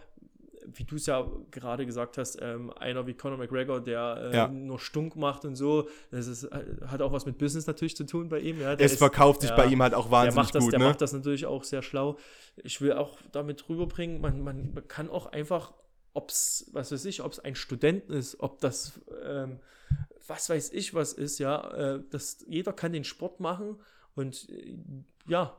[0.75, 4.47] wie du es ja gerade gesagt hast, ähm, einer wie Conor McGregor, der äh, ja.
[4.47, 8.05] nur Stunk macht und so, das ist, äh, hat auch was mit Business natürlich zu
[8.05, 8.60] tun bei ihm.
[8.60, 10.71] Ja, es ist, verkauft sich ja, bei ihm halt auch wahnsinnig der macht das, gut.
[10.73, 10.86] Der ne?
[10.86, 12.17] macht das natürlich auch sehr schlau.
[12.58, 15.73] Ich will auch damit rüberbringen, man, man kann auch einfach,
[16.13, 19.60] ob es, was weiß ich, ob es ein Student ist, ob das, ähm,
[20.27, 23.77] was weiß ich, was ist, ja, äh, das, jeder kann den Sport machen
[24.15, 24.77] und äh,
[25.27, 25.55] ja,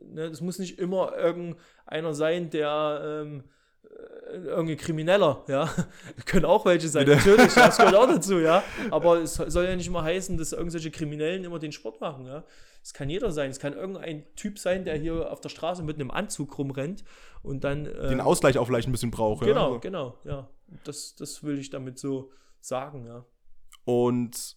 [0.00, 3.42] ne, es muss nicht immer irgendeiner sein, der ähm, äh,
[4.32, 5.68] irgendwie Krimineller, ja.
[6.26, 8.62] Können auch welche sein, natürlich, das gehört auch dazu, ja.
[8.90, 12.44] Aber es soll ja nicht immer heißen, dass irgendwelche Kriminellen immer den Sport machen, ja.
[12.82, 13.50] Es kann jeder sein.
[13.50, 17.04] Es kann irgendein Typ sein, der hier auf der Straße mit einem Anzug rumrennt
[17.42, 17.86] und dann.
[17.86, 19.66] Äh, Den Ausgleich auch vielleicht ein bisschen braucht, Genau, ja.
[19.66, 19.80] Also.
[19.80, 20.48] genau, ja.
[20.84, 23.24] Das, das will ich damit so sagen, ja.
[23.84, 24.56] Und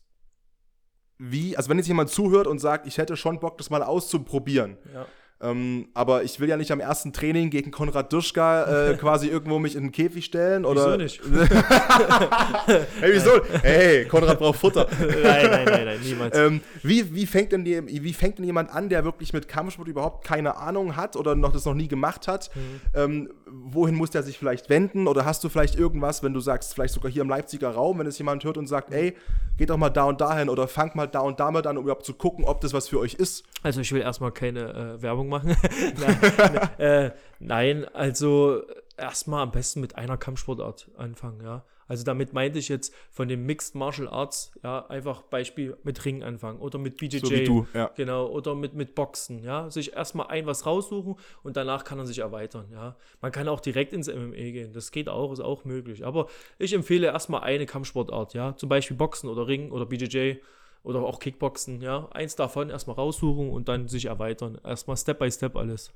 [1.18, 4.78] wie, also wenn jetzt jemand zuhört und sagt, ich hätte schon Bock, das mal auszuprobieren.
[4.94, 5.06] Ja
[5.42, 9.60] ähm, aber ich will ja nicht am ersten Training gegen Konrad Duschka äh, quasi irgendwo
[9.60, 10.64] mich in den Käfig stellen.
[10.64, 10.98] Oder?
[10.98, 11.22] Wieso nicht?
[13.02, 13.32] hey, wieso?
[13.62, 14.88] Hey, Konrad braucht Futter.
[15.00, 16.38] nein, nein, nein, nein, niemals.
[16.38, 19.90] Ähm, wie, wie, fängt denn die, wie fängt denn jemand an, der wirklich mit Kampfsport
[19.90, 22.50] überhaupt keine Ahnung hat oder noch das noch nie gemacht hat?
[22.56, 22.62] Mhm.
[22.94, 25.06] Ähm, wohin muss der sich vielleicht wenden?
[25.08, 28.08] Oder hast du vielleicht irgendwas, wenn du sagst, vielleicht sogar hier im Leipziger Raum, wenn
[28.08, 29.16] es jemand hört und sagt, ey,
[29.58, 32.06] geht doch mal da und dahin oder fangt mal da und damit an, um überhaupt
[32.06, 33.44] zu gucken, ob das was für euch ist?
[33.64, 35.56] Also ich will erstmal keine äh, Werbung machen.
[36.00, 38.64] nein, äh, nein, also
[38.98, 41.64] erstmal am besten mit einer Kampfsportart anfangen, ja.
[41.88, 46.24] Also damit meinte ich jetzt von den Mixed Martial Arts, ja, einfach Beispiel mit Ring
[46.24, 47.20] anfangen oder mit BJJ.
[47.20, 47.92] So wie du, ja.
[47.96, 49.70] Genau, oder mit, mit Boxen, ja.
[49.70, 52.96] Sich erstmal ein was raussuchen und danach kann er sich erweitern, ja.
[53.22, 56.06] Man kann auch direkt ins MMA gehen, das geht auch, ist auch möglich.
[56.06, 58.56] Aber ich empfehle erstmal eine Kampfsportart, ja.
[58.56, 60.38] Zum Beispiel Boxen oder Ring oder BJJ
[60.86, 62.08] oder auch Kickboxen, ja.
[62.12, 64.58] Eins davon erstmal raussuchen und dann sich erweitern.
[64.64, 65.92] Erstmal Step by Step alles.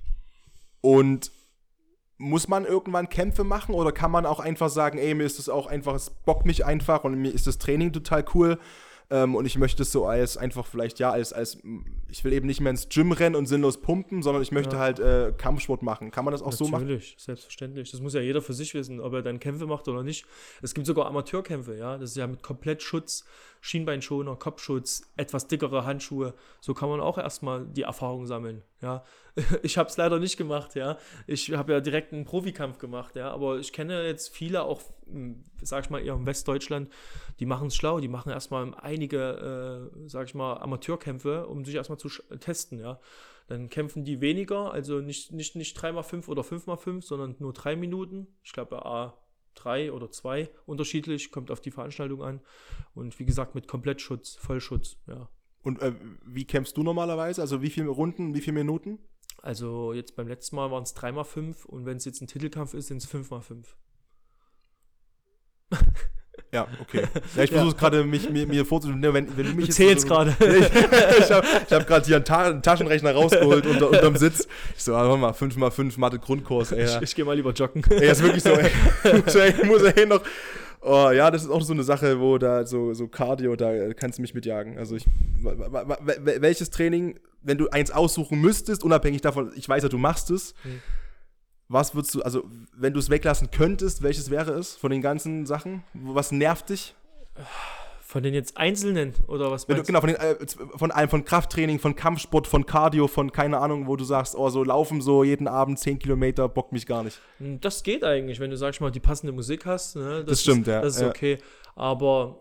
[0.82, 1.32] Und
[2.18, 5.48] muss man irgendwann Kämpfe machen oder kann man auch einfach sagen, ey, mir ist das
[5.48, 8.60] auch einfach, es bockt mich einfach und mir ist das Training total cool
[9.12, 11.58] ähm, und ich möchte es so als einfach vielleicht, ja, als, als,
[12.10, 14.82] ich will eben nicht mehr ins Gym rennen und sinnlos pumpen, sondern ich möchte ja.
[14.82, 16.12] halt äh, Kampfsport machen.
[16.12, 16.84] Kann man das auch Natürlich, so machen?
[16.84, 17.90] Natürlich, selbstverständlich.
[17.90, 20.26] Das muss ja jeder für sich wissen, ob er dann Kämpfe macht oder nicht.
[20.62, 21.98] Es gibt sogar Amateurkämpfe, ja.
[21.98, 23.26] Das ist ja mit komplett Schutz,
[23.62, 26.34] Schienbeinschoner, Kopfschutz, etwas dickere Handschuhe.
[26.62, 29.03] So kann man auch erstmal die Erfahrung sammeln, ja.
[29.64, 30.97] Ich habe es leider nicht gemacht, ja.
[31.28, 33.32] Ich habe ja direkt einen Profikampf gemacht, ja.
[33.32, 36.89] Aber ich kenne jetzt viele auch, hm, sag ich mal, eher im Westdeutschland,
[37.39, 37.99] die machen es schlau.
[37.99, 42.99] Die machen erstmal einige, äh, sag ich mal, Amateurkämpfe, um sich erstmal zu testen, ja.
[43.47, 48.28] Dann kämpfen die weniger, also nicht, nicht, nicht 3x5 oder 5x5, sondern nur drei Minuten.
[48.43, 49.18] Ich glaube, A
[49.62, 52.41] drei oder zwei unterschiedlich, kommt auf die Veranstaltung an.
[52.93, 55.30] Und wie gesagt, mit Komplettschutz, Vollschutz, ja.
[55.62, 55.93] Und äh,
[56.26, 57.41] wie kämpfst du normalerweise?
[57.41, 58.99] Also wie viele Runden, wie viele Minuten?
[59.41, 62.88] Also jetzt beim letzten Mal waren es 3x5 und wenn es jetzt ein Titelkampf ist,
[62.88, 63.66] sind es 5x5.
[66.52, 67.04] Ja, okay.
[67.36, 67.78] Ja, ich versuche ja.
[67.80, 70.36] gerade mich mir, mir vorzustellen, ne, wenn, wenn du mich du zählst so, gerade.
[70.40, 74.48] ich, ich habe hab gerade hier einen, Ta einen, Taschenrechner rausgeholt unter, unterm Sitz.
[74.76, 76.86] Ich so, warte mal, 5x5 Mathe Grundkurs, ey.
[76.86, 77.84] Ich, ich gehe mal lieber joggen.
[77.90, 78.70] Ey, ist wirklich so, ey.
[79.60, 80.22] ich muss ja noch
[80.82, 84.18] Oh, ja, das ist auch so eine Sache, wo da so, so Cardio, da kannst
[84.18, 84.78] du mich mitjagen.
[84.78, 85.06] Also ich,
[85.42, 90.54] welches Training, wenn du eins aussuchen müsstest, unabhängig davon, ich weiß ja, du machst es,
[90.64, 90.82] mhm.
[91.70, 92.43] Was würdest du, also
[92.76, 95.84] wenn du es weglassen könntest, welches wäre es von den ganzen Sachen?
[95.93, 96.95] Was nervt dich?
[98.01, 99.84] Von den jetzt Einzelnen oder was du?
[99.84, 100.36] Genau, von, den, äh,
[100.76, 104.49] von allem, von Krafttraining, von Kampfsport, von Cardio, von keine Ahnung, wo du sagst, oh,
[104.49, 107.20] so laufen so jeden Abend 10 Kilometer, bockt mich gar nicht.
[107.38, 109.95] Hm, das geht eigentlich, wenn du, sagst mal, die passende Musik hast.
[109.95, 110.24] Ne?
[110.24, 110.82] Das, das stimmt, ist, ja.
[110.82, 111.38] Das ist okay.
[111.76, 112.39] Aber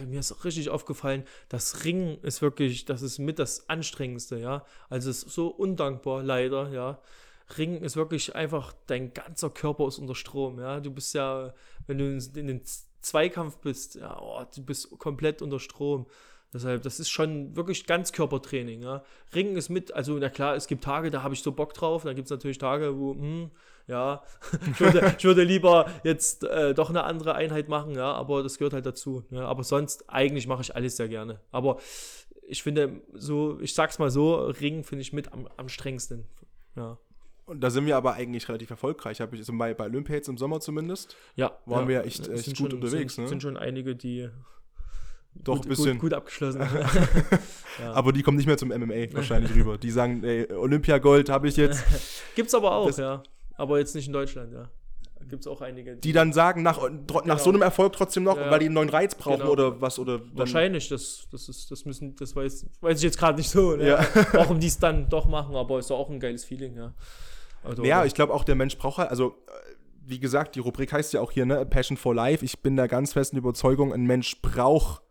[0.00, 4.38] äh, mir ist auch richtig aufgefallen, das Ringen ist wirklich, das ist mit das Anstrengendste,
[4.38, 4.64] ja.
[4.88, 6.98] Also es ist so undankbar, leider, ja.
[7.56, 10.80] Ringen ist wirklich einfach, dein ganzer Körper ist unter Strom, ja.
[10.80, 11.54] Du bist ja,
[11.86, 12.62] wenn du in den
[13.00, 16.06] Zweikampf bist, ja, oh, du bist komplett unter Strom.
[16.52, 18.82] Deshalb, das ist schon wirklich Ganzkörpertraining.
[18.82, 19.04] Ja.
[19.34, 22.04] Ringen ist mit, also na klar, es gibt Tage, da habe ich so Bock drauf.
[22.04, 23.50] Dann gibt es natürlich Tage, wo, hm,
[23.86, 24.22] ja,
[24.70, 28.56] ich würde, ich würde lieber jetzt äh, doch eine andere Einheit machen, ja, aber das
[28.58, 29.24] gehört halt dazu.
[29.30, 29.46] Ja.
[29.46, 31.40] Aber sonst, eigentlich mache ich alles sehr gerne.
[31.50, 31.78] Aber
[32.46, 36.24] ich finde, so, ich sag's mal so, Ringen finde ich mit am, am strengsten.
[36.76, 36.98] Ja.
[37.48, 39.22] Und da sind wir aber eigentlich relativ erfolgreich.
[39.22, 41.16] Habe ich so bei, bei Olympia jetzt im Sommer zumindest.
[41.34, 41.58] Ja.
[41.64, 43.14] Waren ja, wir echt, echt gut schon, unterwegs.
[43.14, 43.28] Sind, ne?
[43.28, 44.28] sind schon einige, die
[45.34, 45.92] doch gut, ein bisschen.
[45.92, 46.60] Gut, gut abgeschlossen.
[47.80, 47.92] ja.
[47.92, 49.78] Aber die kommen nicht mehr zum MMA wahrscheinlich rüber.
[49.78, 51.84] Die sagen, ey, Olympiagold habe ich jetzt.
[52.34, 53.22] Gibt's aber auch, das, ja.
[53.54, 54.68] Aber jetzt nicht in Deutschland, ja.
[55.28, 55.94] Gibt es auch einige.
[55.94, 57.38] Die, die, dann sagen, nach, nach genau.
[57.38, 59.52] so einem Erfolg trotzdem noch, ja, weil die einen neuen Reiz brauchen genau.
[59.52, 59.98] oder was?
[59.98, 63.76] Oder Wahrscheinlich, das, das, ist, das müssen, das weiß, weiß ich jetzt gerade nicht so,
[63.76, 63.88] ne?
[63.88, 64.06] ja.
[64.32, 66.94] warum die es dann doch machen, aber ist auch ein geiles Feeling, ja.
[67.62, 69.50] Also, ja, ich glaube auch, der Mensch braucht halt, also äh,
[70.06, 72.44] wie gesagt, die Rubrik heißt ja auch hier, ne, Passion for Life.
[72.44, 75.02] Ich bin der ganz festen Überzeugung, ein Mensch braucht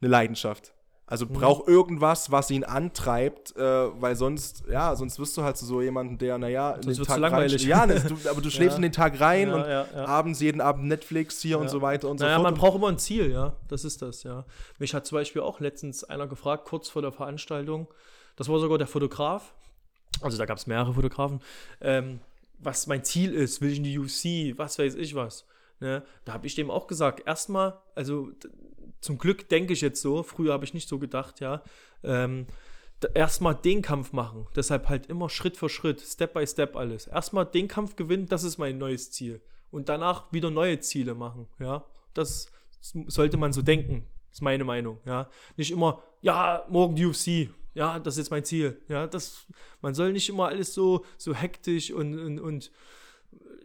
[0.00, 0.72] eine Leidenschaft.
[1.08, 1.34] Also mhm.
[1.34, 6.18] braucht irgendwas, was ihn antreibt, äh, weil sonst, ja, sonst wirst du halt so jemanden,
[6.18, 7.62] der, naja, sonst wird langweilig.
[7.62, 8.76] Rein, ja, ne, du, aber du schläfst ja.
[8.76, 12.08] in den Tag rein ja, und ja, abends jeden Abend Netflix hier und so weiter
[12.08, 12.52] und naja, so fort.
[12.52, 14.44] man braucht immer ein Ziel, ja, das ist das, ja.
[14.80, 17.86] Mich hat zum Beispiel auch letztens einer gefragt, kurz vor der Veranstaltung,
[18.34, 19.54] das war sogar der Fotograf,
[20.20, 21.40] also da gab es mehrere Fotografen,
[21.80, 22.20] ähm,
[22.58, 25.46] was mein Ziel ist, will ich in die UFC, was weiß ich was.
[25.80, 26.02] Ne?
[26.24, 28.30] Da habe ich dem auch gesagt, erstmal, also
[29.00, 31.62] zum Glück denke ich jetzt so, früher habe ich nicht so gedacht, ja,
[32.02, 32.46] ähm,
[33.14, 34.46] erstmal den Kampf machen.
[34.56, 37.06] Deshalb halt immer Schritt für Schritt, Step by Step alles.
[37.06, 39.42] Erstmal den Kampf gewinnen, das ist mein neues Ziel.
[39.70, 41.84] Und danach wieder neue Ziele machen, ja.
[42.14, 42.50] Das
[42.80, 45.28] sollte man so denken, ist meine Meinung, ja.
[45.56, 48.80] Nicht immer, ja, morgen die UFC, ja, das ist jetzt mein Ziel.
[48.88, 49.46] Ja, das,
[49.82, 52.72] man soll nicht immer alles so, so hektisch und, und, und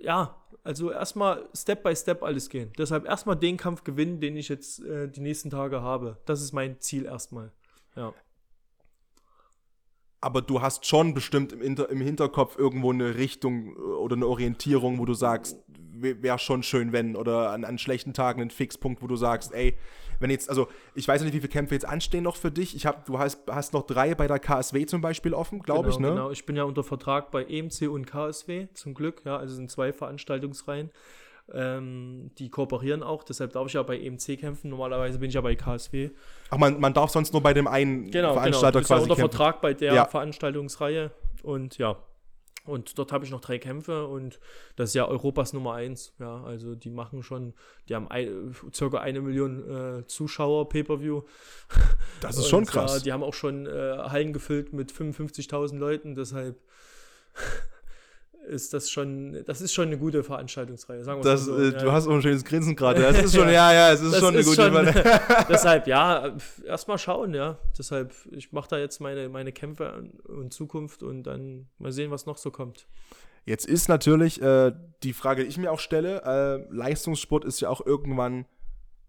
[0.01, 0.35] ja,
[0.65, 2.73] also erstmal Step by Step alles gehen.
[2.77, 6.17] Deshalb erstmal den Kampf gewinnen, den ich jetzt äh, die nächsten Tage habe.
[6.25, 7.53] Das ist mein Ziel erstmal.
[7.95, 8.13] Ja.
[10.19, 14.27] Aber du hast schon bestimmt im, Inter im Hinterkopf irgendwo eine Richtung äh, oder eine
[14.27, 15.57] Orientierung, wo du sagst,
[15.93, 19.77] wäre schon schön, wenn, oder an, an schlechten Tagen ein Fixpunkt, wo du sagst, ey,
[20.21, 22.75] wenn jetzt, also ich weiß nicht, wie viele Kämpfe jetzt anstehen noch für dich.
[22.75, 25.93] Ich habe, du hast, hast noch drei bei der KSW zum Beispiel offen, glaube genau,
[25.93, 26.09] ich, ne?
[26.09, 29.69] Genau, ich bin ja unter Vertrag bei EMC und KSW, zum Glück, ja, also sind
[29.71, 30.91] zwei Veranstaltungsreihen.
[31.53, 34.69] Ähm, die kooperieren auch, deshalb darf ich ja bei EMC kämpfen.
[34.69, 36.11] Normalerweise bin ich ja bei KSW.
[36.49, 38.71] Ach, man, man darf sonst nur bei dem einen genau, Veranstalter genau.
[38.71, 39.37] Du bist quasi ja unter kämpfen.
[39.37, 40.05] Vertrag bei der Ja.
[40.05, 41.11] Veranstaltungsreihe
[41.43, 41.97] und ja.
[42.65, 44.39] Und dort habe ich noch drei Kämpfe und
[44.75, 46.13] das ist ja Europas Nummer eins.
[46.19, 47.53] Ja, also die machen schon,
[47.89, 51.23] die haben ein, circa eine Million äh, Zuschauer Pay-Per-View.
[52.19, 52.97] Das ist Und, schon krass.
[52.97, 56.59] Ja, die haben auch schon äh, Hallen gefüllt mit 55.000 Leuten, deshalb
[58.47, 61.57] ist das schon, das ist schon eine gute Veranstaltungsreihe, sagen wir Das, so.
[61.57, 63.01] äh, ja, du hast auch ein schönes Grinsen gerade.
[63.11, 64.85] Das ist schon, ja, ja, es ist Das schon eine ist gute schon-.
[65.49, 66.35] Deshalb, ja,
[66.65, 67.57] erstmal schauen, ja.
[67.77, 72.25] Deshalb, ich mache da jetzt meine, meine Kämpfe in Zukunft und dann mal sehen, was
[72.25, 72.87] noch so kommt.
[73.45, 74.71] Jetzt ist natürlich äh,
[75.03, 78.45] die Frage, die ich mir auch stelle, äh, Leistungssport ist ja auch irgendwann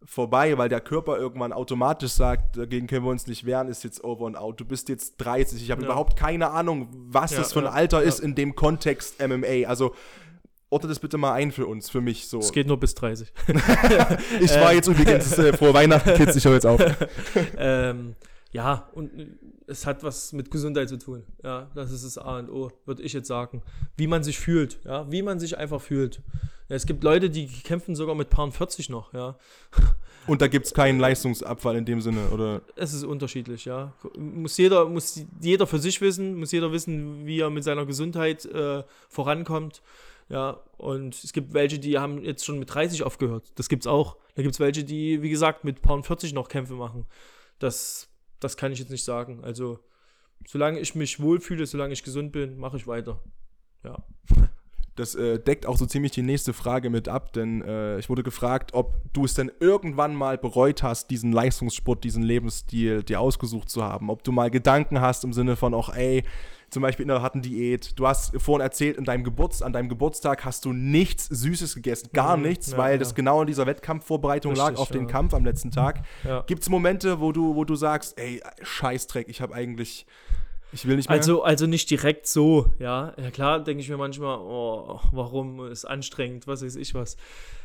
[0.04, 4.02] vorbei, weil der Körper irgendwann automatisch sagt, dagegen können wir uns nicht wehren, ist jetzt
[4.04, 4.60] over and out.
[4.60, 5.88] Du bist jetzt 30, ich habe Ja.
[5.88, 9.66] überhaupt keine Ahnung, was Ja, das für ein ja, Alter ist in dem Kontext MMA.
[9.68, 9.94] Also
[10.70, 12.38] ordne das bitte mal ein für uns, für mich so.
[12.38, 13.32] Es geht nur bis 30.
[14.40, 16.80] Ich war jetzt übrigens äh, frohe Weihnachten, Kids, ich höre jetzt auf.
[17.58, 18.16] ähm,
[18.52, 19.26] ja, und äh,
[19.66, 21.24] es hat was mit Gesundheit zu tun.
[21.42, 23.62] Ja, das ist das A und O, würde ich jetzt sagen.
[23.96, 26.22] Wie man sich fühlt, ja, wie man sich einfach fühlt.
[26.68, 29.36] Ja, es gibt Leute, die kämpfen sogar mit Paaren 40 noch, ja.
[30.28, 32.62] Und da gibt es keinen Leistungsabfall in dem Sinne, oder?
[32.76, 33.92] Es ist unterschiedlich, ja.
[34.16, 38.44] Muss jeder, muss jeder für sich wissen, muss jeder wissen, wie er mit seiner Gesundheit
[38.44, 39.82] äh, vorankommt.
[40.28, 43.50] Ja, und es gibt welche, die haben jetzt schon mit 30 aufgehört.
[43.56, 44.16] Das gibt's auch.
[44.36, 47.06] Da gibt es welche, die, wie gesagt, mit Paar 40 noch Kämpfe machen.
[47.58, 48.08] Das,
[48.44, 49.42] das kann ich jetzt nicht sagen.
[49.44, 49.78] Also,
[50.46, 53.22] solange ich mich wohlfühle, solange ich gesund bin, mache ich weiter.
[53.84, 54.04] Ja.
[54.94, 58.22] Das äh, deckt auch so ziemlich die nächste Frage mit ab, denn äh, ich wurde
[58.22, 63.70] gefragt, ob du es denn irgendwann mal bereut hast, diesen Leistungssport, diesen Lebensstil dir ausgesucht
[63.70, 64.10] zu haben.
[64.10, 66.24] Ob du mal Gedanken hast im Sinne von, auch ey,
[66.68, 67.98] zum Beispiel in einer harten Diät.
[67.98, 72.08] Du hast vorhin erzählt, in deinem Geburts, an deinem Geburtstag hast du nichts Süßes gegessen,
[72.12, 72.98] gar Mhm, nichts, ja, weil ja.
[72.98, 75.08] das genau in dieser Wettkampfvorbereitung lag Richtig, auf den ja.
[75.08, 76.02] Kampf am letzten Tag.
[76.46, 80.06] Gibt es Momente, wo du, wo du sagst, ey, Scheißdreck, ich habe eigentlich,
[80.72, 81.18] ich will nicht mehr.
[81.18, 83.14] Also, also nicht direkt so, ja.
[83.16, 87.16] Ja klar, denke ich mir manchmal, oh, warum ist anstrengend, was weiß ich was.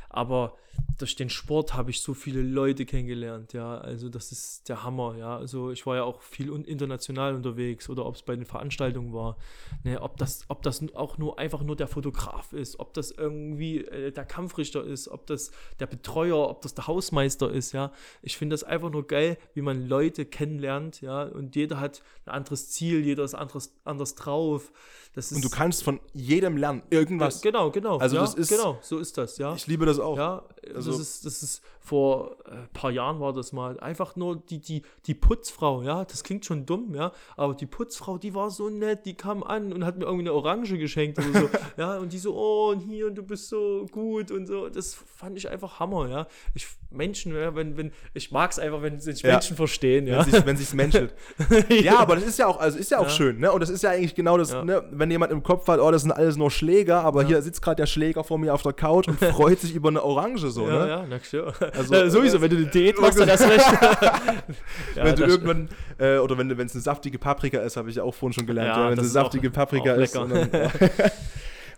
[0.10, 0.58] Aber
[0.98, 3.78] durch den Sport habe ich so viele Leute kennengelernt, ja.
[3.78, 5.38] Also das ist der Hammer, ja.
[5.38, 9.38] Also ich war ja auch viel international unterwegs oder ob es bei den Veranstaltungen war.
[9.84, 13.86] Ne, ob das, ob das auch nur einfach nur der Fotograf ist, ob das irgendwie
[13.86, 17.92] äh, der Kampfrichter ist, ob das der Betreuer, ob das der Hausmeister ist, ja.
[18.24, 21.24] Ich finde das einfach nur geil, wie man Leute kennenlernt, ja.
[21.24, 24.72] Und jeder hat ein anderes Ziel, jeder ist anderes, anders drauf.
[25.14, 27.42] Das ist und du kannst von jedem lernen, irgendwas.
[27.42, 27.98] Genau, genau.
[27.98, 29.54] Also ja, das ist- genau, so ist das, ja.
[29.56, 30.18] Ich liebe das auch.
[30.18, 30.44] Ja,
[30.76, 33.80] Also- das, ist, das ist vor ein äh, paar Jahren war das mal.
[33.80, 38.18] Einfach nur die, die, die Putzfrau, ja, das klingt schon dumm, ja, aber die Putzfrau,
[38.18, 41.40] die war so nett, die kam an und hat mir irgendwie eine Orange geschenkt oder
[41.42, 44.68] so, ja, und die so, oh, und hier, und du bist so gut und so.
[44.68, 46.28] Das fand ich einfach Hammer, ja.
[46.54, 49.32] Ich, Menschen, ja, wenn, wenn, ich mag es einfach, wenn sich Ja.
[49.34, 50.26] Menschen verstehen, ja.
[50.26, 51.14] wenn sich wenn sich's menschelt.
[51.70, 53.10] ja, aber das ist ja auch, also ist ja auch Ja.
[53.10, 53.52] schön, ne?
[53.52, 54.64] Und das ist ja eigentlich genau das, Ja.
[54.64, 54.84] ne?
[54.92, 57.28] Wenn jemand im Kopf hat, oh, das sind alles nur Schläger, aber Ja.
[57.30, 60.04] hier sitzt gerade der Schläger vor mir auf der Couch und freut sich über eine
[60.04, 60.90] Orange so, ja, ne?
[60.90, 61.54] ja, na klar.
[61.74, 63.66] Also, Also, sowieso, wenn du eine Diät machst, dann erst recht.
[64.96, 68.14] ja, wenn du irgendwann, äh, oder wenn es eine saftige Paprika ist, habe ich auch
[68.16, 70.16] vorhin schon gelernt, Ja, ja, wenn es eine ist auch- saftige Paprika auch ist.
[70.16, 70.50] Dann,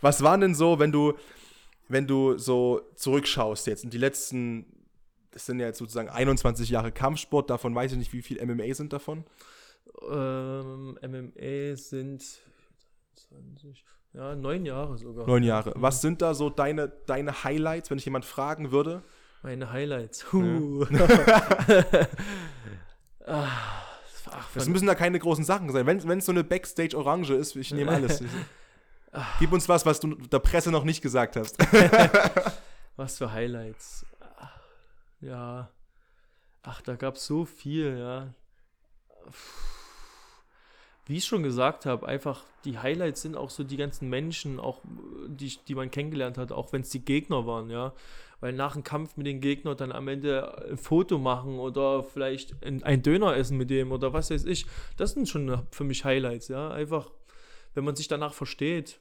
[0.02, 1.14] was waren denn so, wenn du,
[1.88, 4.66] wenn du so zurückschaust jetzt in die letzten,
[5.32, 8.74] das sind ja jetzt sozusagen 21 Jahre Kampfsport, davon weiß ich nicht, wie viel MMA
[8.74, 9.26] sind davon.
[10.10, 12.24] Ähm, MMA sind
[13.30, 15.28] 20, ja, neun Jahre sogar.
[15.28, 15.74] Neun Jahre.
[15.76, 19.04] Was sind da so deine, deine Highlights, wenn ich jemand fragen würde?
[19.44, 20.32] Meine Highlights.
[20.34, 20.86] Huh.
[23.26, 23.48] ah,
[24.26, 25.86] ach, Das müssen da keine großen Sachen sein.
[25.86, 28.24] Wenn es so eine Backstage-Orange ist, ich nehme alles.
[29.40, 31.58] Gib uns was, was du der Presse noch nicht gesagt hast.
[32.96, 34.06] was für Highlights.
[35.22, 35.70] Ja.
[36.62, 38.34] Ach, da gab es so viel, ja.
[41.10, 44.82] Wie ich schon gesagt habe, einfach die Highlights sind auch so die ganzen Menschen, auch
[45.28, 47.94] die, die man kennengelernt hat, auch wenn es die Gegner waren, ja.
[48.42, 52.64] Weil nach dem Kampf mit den Gegnern dann am Ende ein Foto machen oder vielleicht
[52.64, 56.06] ein, ein Döner essen mit dem oder was weiß ich, das sind schon für mich
[56.06, 56.70] Highlights, ja.
[56.70, 57.10] Einfach,
[57.74, 59.00] wenn man sich danach versteht,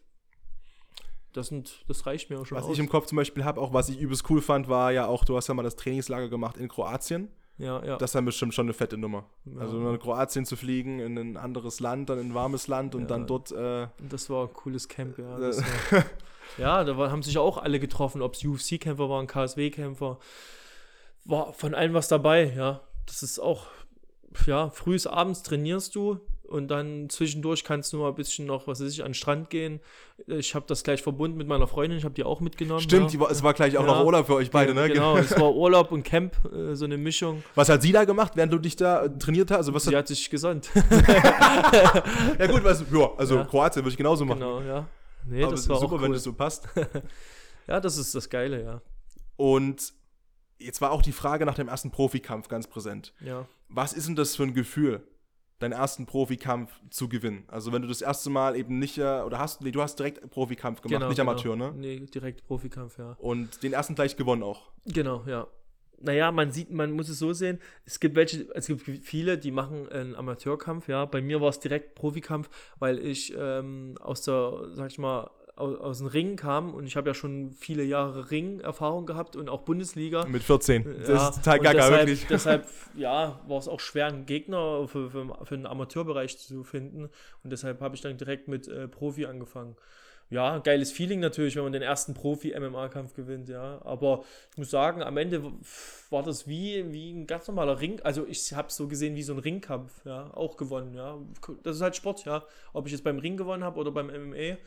[1.35, 2.73] das, sind, das reicht mir auch schon Was aus.
[2.73, 5.27] ich im Kopf zum Beispiel habe, auch was ich übelst cool fand, war ja auch,
[5.27, 7.29] du hast ja mal das Trainingslager gemacht in Kroatien.
[7.59, 7.97] Ja, ja.
[7.97, 9.25] Das ist dann bestimmt schon eine fette Nummer.
[9.45, 9.61] Ja.
[9.61, 13.03] Also nach Kroatien zu fliegen, in ein anderes Land, dann in ein warmes Land und
[13.03, 13.07] ja.
[13.09, 13.51] dann dort.
[13.51, 15.41] Äh, das war ein cooles Camp, ja.
[15.41, 16.05] War,
[16.59, 20.19] ja, da haben sich auch alle getroffen, ob es UFC-Kämpfer waren, KSW-Kämpfer.
[21.25, 22.81] War von allem was dabei, ja.
[23.07, 23.67] Das ist auch,
[24.47, 28.81] ja, frühs abends trainierst du, und dann zwischendurch kannst du mal ein bisschen noch, was
[28.81, 29.81] weiß ich, an den Strand gehen.
[30.27, 32.81] Ich habe das gleich verbunden mit meiner Freundin, ich habe die auch mitgenommen.
[32.81, 33.21] Stimmt, ja.
[33.21, 33.95] war, es war gleich auch ja.
[33.95, 34.89] noch Urlaub für euch beide, ne?
[34.89, 37.43] Genau, es war Urlaub und Camp, äh, so eine Mischung.
[37.55, 39.59] Was hat sie da gemacht, während du dich da äh, trainiert hast?
[39.59, 40.71] Also was sie hat, hat sich gesandt.
[42.39, 43.45] ja gut, was, ja, also ja.
[43.45, 44.41] Kroatien würde ich genauso machen.
[44.41, 44.87] Genau, ja.
[45.27, 46.03] Nee, Aber das war super, cool.
[46.03, 46.69] wenn das so passt.
[47.67, 48.81] ja, das ist das Geile, ja.
[49.37, 49.93] Und
[50.59, 53.13] jetzt war auch die Frage nach dem ersten Profikampf ganz präsent.
[53.21, 53.47] Ja.
[53.69, 55.03] Was ist denn das für ein Gefühl?
[55.59, 57.45] Deinen ersten Profikampf zu gewinnen.
[57.49, 60.31] Also wenn du das erste Mal eben nicht, äh, oder hast, nee, du hast direkt
[60.31, 61.31] Profikampf gemacht, genau, nicht genau.
[61.33, 61.73] Amateur, ne?
[61.77, 63.17] Nee, direkt Profikampf, ja.
[63.19, 64.71] Und den ersten gleich gewonnen auch.
[64.87, 65.47] Genau, ja.
[66.01, 69.51] Naja, man sieht, man muss es so sehen, es gibt welche, es gibt viele, die
[69.51, 71.05] machen einen Amateurkampf, ja.
[71.07, 72.49] Bei mir war es direkt Profikampf,
[72.79, 75.29] weil ich ähm, aus der, sag ich mal,
[75.59, 79.49] aus, aus dem Ring kam und ich habe ja schon viele Jahre Ring-Erfahrung gehabt und
[79.49, 80.25] auch Bundesliga.
[80.27, 80.85] Mit 14.
[81.01, 82.27] Das ja, ist total gaga, deshalb, wirklich.
[82.29, 87.09] Deshalb, ja, war es auch schwer, einen Gegner für, für, für den Amateurbereich zu finden
[87.43, 89.77] und deshalb habe ich dann direkt mit äh, Profi angefangen.
[90.31, 93.81] Ja, geiles Feeling natürlich, wenn man den ersten Profi-MMA-Kampf gewinnt, ja.
[93.83, 95.43] Aber ich muss sagen, am Ende
[96.11, 97.99] war das wie, wie ein ganz normaler Ring.
[98.03, 101.17] Also ich habe es so gesehen wie so ein Ringkampf, ja, auch gewonnen, ja.
[101.63, 102.45] Das ist halt Sport, ja.
[102.75, 104.59] Ob ich jetzt beim Ring gewonnen habe oder beim MMA,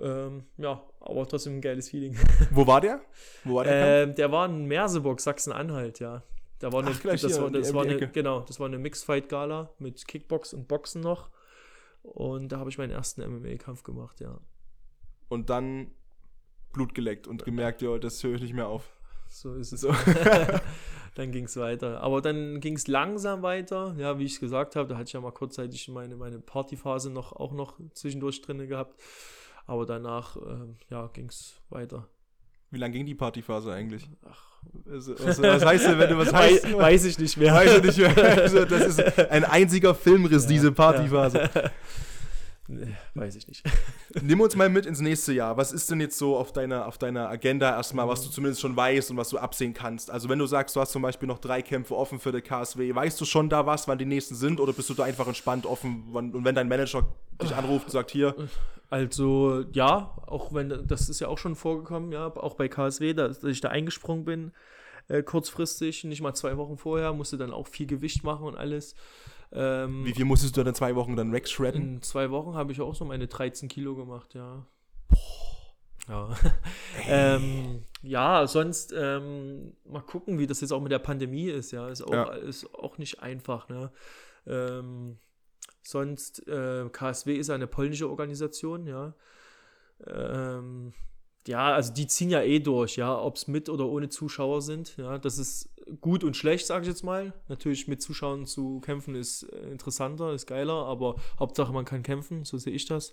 [0.00, 2.16] ähm, ja, aber trotzdem ein geiles Feeling.
[2.50, 3.00] Wo war der?
[3.44, 4.04] Wo war der?
[4.04, 6.22] Ähm, der war in Merseburg, Sachsen-Anhalt, ja.
[6.58, 10.06] Da war eine, Ach, das, war, das war eine, genau, das war eine Mixed-Fight-Gala mit
[10.08, 11.30] Kickbox und Boxen noch.
[12.02, 14.40] Und da habe ich meinen ersten MMA-Kampf gemacht, ja.
[15.28, 15.90] Und dann
[16.72, 18.98] Blut geleckt und gemerkt, ja, das höre ich nicht mehr auf.
[19.28, 19.82] So ist es.
[19.82, 19.94] So.
[21.14, 22.00] dann ging es weiter.
[22.00, 23.94] Aber dann ging es langsam weiter.
[23.98, 27.32] Ja, wie ich gesagt habe, da hatte ich ja mal kurzzeitig meine, meine Partyphase noch
[27.32, 28.98] auch noch zwischendurch drin gehabt.
[29.68, 30.40] Aber danach, äh,
[30.90, 32.08] ja, ging es weiter.
[32.70, 34.08] Wie lange ging die Partyphase eigentlich?
[34.28, 36.64] Ach, was, was, was heißt denn, wenn du was heißt?
[36.64, 37.52] Weiß, weiß ich nicht mehr.
[37.52, 38.16] Weiß ich nicht mehr.
[38.16, 41.50] Also, das ist ein einziger Filmriss, ja, diese Partyphase.
[41.54, 41.62] Ja.
[42.70, 43.64] Nee, weiß ich nicht.
[44.22, 45.56] Nimm uns mal mit ins nächste Jahr.
[45.56, 48.76] Was ist denn jetzt so auf deiner, auf deiner Agenda erstmal, was du zumindest schon
[48.76, 50.10] weißt und was du absehen kannst?
[50.10, 52.94] Also, wenn du sagst, du hast zum Beispiel noch drei Kämpfe offen für die KSW,
[52.94, 55.64] weißt du schon da was, wann die nächsten sind oder bist du da einfach entspannt
[55.64, 57.08] offen und wenn dein Manager
[57.40, 58.36] dich anruft und sagt, hier?
[58.90, 63.40] Also, ja, auch wenn, das ist ja auch schon vorgekommen, ja, auch bei KSW, dass,
[63.40, 64.52] dass ich da eingesprungen bin,
[65.08, 68.94] äh, kurzfristig, nicht mal zwei Wochen vorher, musste dann auch viel Gewicht machen und alles.
[69.52, 71.82] Ähm, Wie viel musstest du dann in zwei Wochen dann wegschredden?
[71.82, 74.66] In zwei Wochen habe ich auch so meine 13 Kilo gemacht, ja.
[76.08, 76.34] Ja.
[77.08, 81.88] ähm, ja, sonst ähm, mal gucken, wie das jetzt auch mit der Pandemie ist, ja.
[81.88, 82.32] Ist auch, ja.
[82.34, 83.90] Ist auch nicht einfach, ne?
[84.46, 85.18] Ähm,
[85.82, 89.14] sonst, äh, KSW ist eine polnische Organisation, ja.
[90.06, 90.92] Ähm,
[91.46, 94.96] ja, also die ziehen ja eh durch, ja, ob es mit oder ohne Zuschauer sind.
[94.98, 95.70] Ja, das ist
[96.00, 97.32] gut und schlecht, sage ich jetzt mal.
[97.48, 102.44] Natürlich mit Zuschauern zu kämpfen ist äh, interessanter, ist geiler, aber Hauptsache man kann kämpfen,
[102.44, 103.12] so sehe ich das.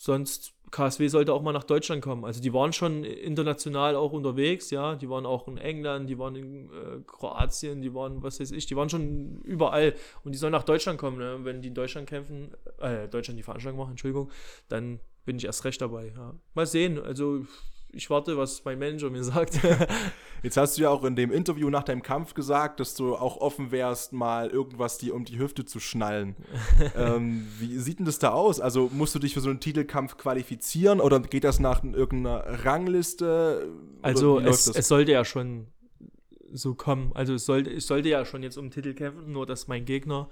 [0.00, 2.24] Sonst, KSW sollte auch mal nach Deutschland kommen.
[2.24, 4.94] Also die waren schon international auch unterwegs, ja.
[4.94, 8.66] Die waren auch in England, die waren in äh, Kroatien, die waren, was weiß ich,
[8.66, 9.94] die waren schon überall.
[10.22, 11.40] Und die sollen nach Deutschland kommen, ne?
[11.42, 14.30] Wenn die in Deutschland kämpfen, äh, Deutschland die Veranstaltung machen, Entschuldigung,
[14.68, 16.12] dann bin ich erst recht dabei.
[16.16, 16.34] Ja.
[16.54, 17.02] Mal sehen.
[17.02, 17.44] Also
[17.92, 19.60] ich warte, was mein Manager mir sagt.
[20.42, 23.38] Jetzt hast du ja auch in dem Interview nach deinem Kampf gesagt, dass du auch
[23.38, 26.36] offen wärst, mal irgendwas dir um die Hüfte zu schnallen.
[26.96, 28.60] ähm, wie sieht denn das da aus?
[28.60, 33.68] Also musst du dich für so einen Titelkampf qualifizieren oder geht das nach irgendeiner Rangliste?
[34.02, 35.66] Also es, es, sollte ja schon
[36.52, 37.10] so kommen.
[37.14, 39.84] Also es sollte, ich sollte ja schon jetzt um den Titel kämpfen, nur dass mein
[39.84, 40.28] Gegner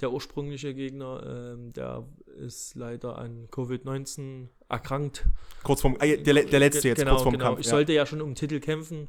[0.00, 2.06] der ursprüngliche Gegner, ähm, der
[2.38, 5.26] ist leider an Covid-19 erkrankt.
[5.62, 7.44] Kurz vom, äh, der, der letzte jetzt, genau, kurz vom genau.
[7.46, 7.60] Kampf.
[7.60, 7.70] Ich ja.
[7.70, 9.08] sollte ja schon um den Titel kämpfen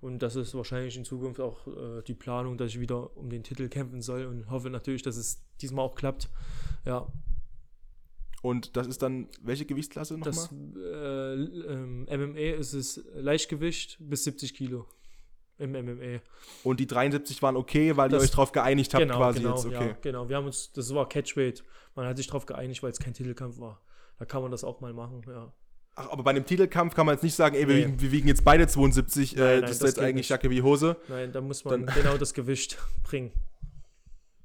[0.00, 3.42] und das ist wahrscheinlich in Zukunft auch äh, die Planung, dass ich wieder um den
[3.42, 6.28] Titel kämpfen soll und hoffe natürlich, dass es diesmal auch klappt.
[6.86, 7.06] Ja.
[8.42, 10.32] Und das ist dann welche Gewichtsklasse nochmal?
[10.32, 11.34] Das äh,
[11.72, 14.86] ähm, MMA ist es Leichtgewicht bis 70 Kilo
[15.60, 16.20] im MMA.
[16.64, 19.54] Und die 73 waren okay, weil das, ihr euch darauf geeinigt habt, genau, quasi genau,
[19.54, 19.88] jetzt, okay.
[19.88, 21.64] Ja, genau, wir haben uns, das war Catchweight.
[21.94, 23.80] Man hat sich darauf geeinigt, weil es kein Titelkampf war.
[24.18, 25.52] Da kann man das auch mal machen, ja.
[25.96, 27.84] Ach, aber bei einem Titelkampf kann man jetzt nicht sagen, ey, wir, nee.
[27.84, 30.28] wiegen, wir wiegen jetzt beide 72, nein, äh, nein, das ist jetzt eigentlich nicht.
[30.30, 30.96] Jacke wie Hose.
[31.08, 33.32] Nein, da muss man Dann genau das Gewicht bringen.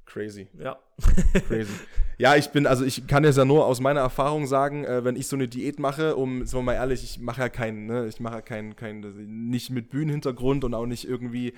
[0.06, 0.48] Crazy.
[0.58, 0.78] Ja.
[1.48, 1.72] Crazy.
[2.18, 5.16] Ja, ich bin, also ich kann es ja nur aus meiner Erfahrung sagen, äh, wenn
[5.16, 8.06] ich so eine Diät mache, um, sagen wir mal ehrlich, ich mache ja keinen, ne,
[8.06, 9.00] ich mache ja keinen, kein,
[9.50, 11.52] nicht mit Bühnenhintergrund und auch nicht irgendwie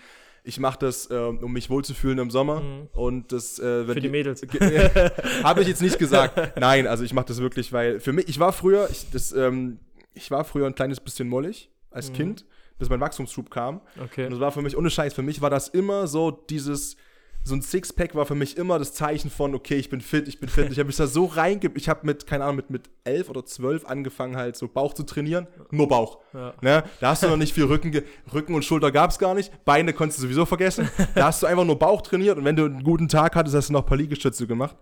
[0.48, 2.60] ich mache das, äh, um mich wohlzufühlen im Sommer.
[2.60, 2.88] Mhm.
[2.92, 4.42] Und das, äh, Für die, die Mädels.
[5.42, 6.58] Habe ich jetzt nicht gesagt.
[6.58, 9.78] Nein, also ich mache das wirklich, weil für mich, ich war früher, ich, das, ähm,
[10.14, 12.14] ich war früher ein kleines bisschen mollig als mhm.
[12.14, 12.44] Kind,
[12.78, 13.82] bis mein Wachstumsschub kam.
[14.02, 14.24] Okay.
[14.24, 16.96] Und das war für mich, ohne Scheiß, für mich war das immer so dieses
[17.44, 20.38] so ein Sixpack war für mich immer das Zeichen von, okay, ich bin fit, ich
[20.38, 20.70] bin fit.
[20.70, 21.70] Ich habe mich da so reinge...
[21.74, 25.04] Ich habe mit, keine Ahnung, mit, mit elf oder zwölf angefangen, halt so Bauch zu
[25.04, 25.46] trainieren.
[25.70, 26.18] Nur Bauch.
[26.34, 26.52] Ja.
[26.60, 26.84] Ne?
[27.00, 28.02] Da hast du noch nicht viel Rücken...
[28.34, 29.64] Rücken und Schulter gab es gar nicht.
[29.64, 30.90] Beine konntest du sowieso vergessen.
[31.14, 33.70] Da hast du einfach nur Bauch trainiert und wenn du einen guten Tag hattest, hast
[33.70, 34.76] du noch ein paar Liegestütze gemacht.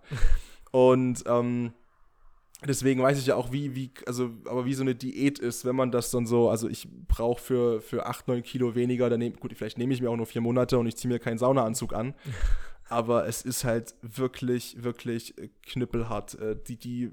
[0.72, 1.72] Und ähm,
[2.64, 5.76] deswegen weiß ich ja auch, wie, wie, also, aber wie so eine Diät ist, wenn
[5.76, 9.36] man das dann so, also ich brauche für, für 8, 9 Kilo weniger, dann nehm,
[9.36, 11.92] gut, vielleicht nehme ich mir auch nur vier Monate und ich ziehe mir keinen Saunaanzug
[11.92, 12.14] an.
[12.88, 15.34] aber es ist halt wirklich, wirklich
[15.66, 16.34] knüppelhart.
[16.38, 17.12] Äh, die, die,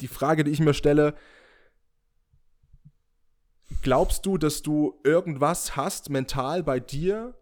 [0.00, 1.14] die Frage, die ich mir stelle,
[3.82, 7.34] glaubst du, dass du irgendwas hast mental bei dir,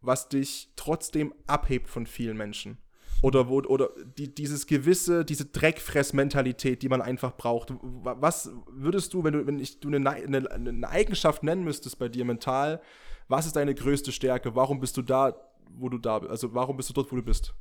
[0.00, 2.78] was dich trotzdem abhebt von vielen Menschen?
[3.22, 7.72] Oder, wo, oder die, dieses gewisse, diese Dreckfress-Mentalität, die man einfach braucht.
[7.80, 12.08] Was würdest du, wenn du, wenn ich, du eine, eine, eine Eigenschaft nennen müsstest bei
[12.08, 12.80] dir mental,
[13.26, 14.54] was ist deine größte Stärke?
[14.54, 15.34] Warum bist du da,
[15.70, 16.30] wo du da bist?
[16.30, 17.54] Also warum bist du dort, wo du bist?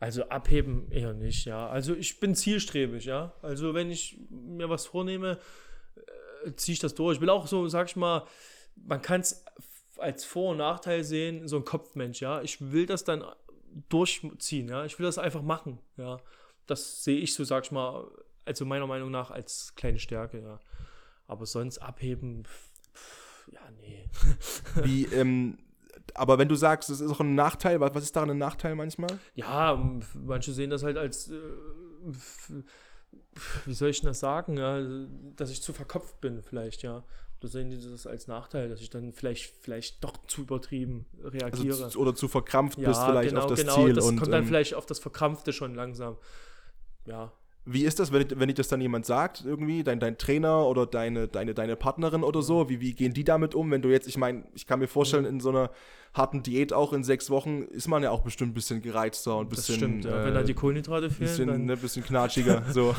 [0.00, 1.68] Also abheben eher nicht, ja.
[1.68, 3.34] Also ich bin zielstrebig, ja.
[3.42, 5.38] Also wenn ich mir was vornehme,
[6.44, 7.16] äh, ziehe ich das durch.
[7.16, 8.24] Ich will auch so, sag ich mal,
[8.76, 9.44] man kann es
[9.98, 12.40] als Vor- und Nachteil sehen, so ein Kopfmensch, ja.
[12.42, 13.24] Ich will das dann
[13.88, 14.84] durchziehen, ja.
[14.84, 16.18] Ich will das einfach machen, ja.
[16.66, 18.10] Das sehe ich so, sag ich mal,
[18.44, 20.60] also meiner Meinung nach als kleine Stärke, ja.
[21.26, 24.08] Aber sonst abheben, pff, ja, nee.
[24.82, 25.58] Wie, ähm,
[26.14, 29.18] aber wenn du sagst, es ist auch ein Nachteil, was ist daran ein Nachteil manchmal?
[29.34, 29.80] Ja,
[30.14, 31.40] manche sehen das halt als, äh,
[33.66, 34.80] wie soll ich denn das sagen, ja,
[35.36, 37.04] dass ich zu verkopft bin vielleicht, ja.
[37.40, 41.84] Da sehen die das als Nachteil, dass ich dann vielleicht, vielleicht doch zu übertrieben reagiere.
[41.84, 43.92] Also, oder zu verkrampft ja, bist vielleicht genau, auf das genau, Ziel.
[43.94, 46.16] Das und, kommt dann ähm, vielleicht auf das Verkrampfte schon langsam.
[47.06, 47.32] Ja.
[47.70, 50.86] Wie ist das, wenn, wenn dich das dann jemand sagt, irgendwie, dein, dein Trainer oder
[50.86, 52.70] deine, deine, deine Partnerin oder so?
[52.70, 55.26] Wie, wie gehen die damit um, wenn du jetzt, ich meine, ich kann mir vorstellen,
[55.26, 55.70] in so einer
[56.14, 59.46] harten Diät auch in sechs Wochen ist man ja auch bestimmt ein bisschen gereizter und
[59.46, 59.74] ein bisschen.
[59.74, 60.24] Das stimmt, ja.
[60.24, 61.28] wenn da die Kohlenhydrate fehlen.
[61.28, 62.64] Bisschen, dann ne, bisschen knatschiger.
[62.72, 62.94] so.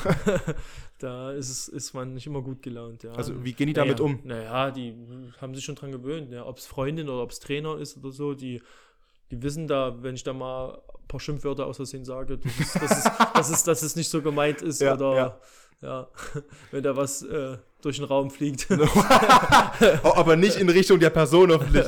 [0.99, 3.11] da ist, es, ist man nicht immer gut gelaunt, ja.
[3.13, 4.20] Also wie gehen die damit naja, um?
[4.24, 4.93] Naja, die
[5.41, 6.45] haben sich schon dran gewöhnt, ja.
[6.45, 8.61] Ob es Freundin oder ob es Trainer ist oder so, die,
[9.32, 12.74] die wissen da, wenn ich da mal ein paar Schimpfwörter aus Versehen sage, dass es,
[12.74, 13.04] dass es,
[13.34, 15.40] dass es, dass es nicht so gemeint ist ja, oder ja.
[15.82, 16.08] ja.
[16.72, 18.68] wenn da was äh, durch den Raum fliegt.
[20.04, 21.88] Aber nicht in Richtung der Person hoffentlich.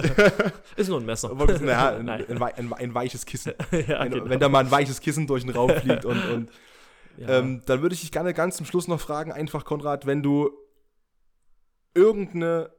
[0.75, 1.33] Ist nur ein Messer.
[1.33, 3.53] naja, ein, ein, ein, weiches Kissen.
[3.87, 4.29] ja, genau.
[4.29, 6.49] Wenn da mal ein weiches Kissen durch den Raum fliegt und, und
[7.19, 10.51] ähm, dann würde ich dich gerne ganz zum Schluss noch fragen, einfach Konrad, wenn du
[11.93, 12.71] irgendeine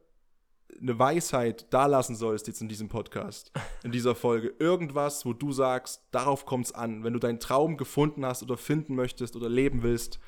[0.81, 3.51] eine Weisheit da lassen sollst jetzt in diesem Podcast,
[3.83, 7.77] in dieser Folge, irgendwas, wo du sagst, darauf kommt es an, wenn du deinen Traum
[7.77, 10.19] gefunden hast oder finden möchtest oder leben willst,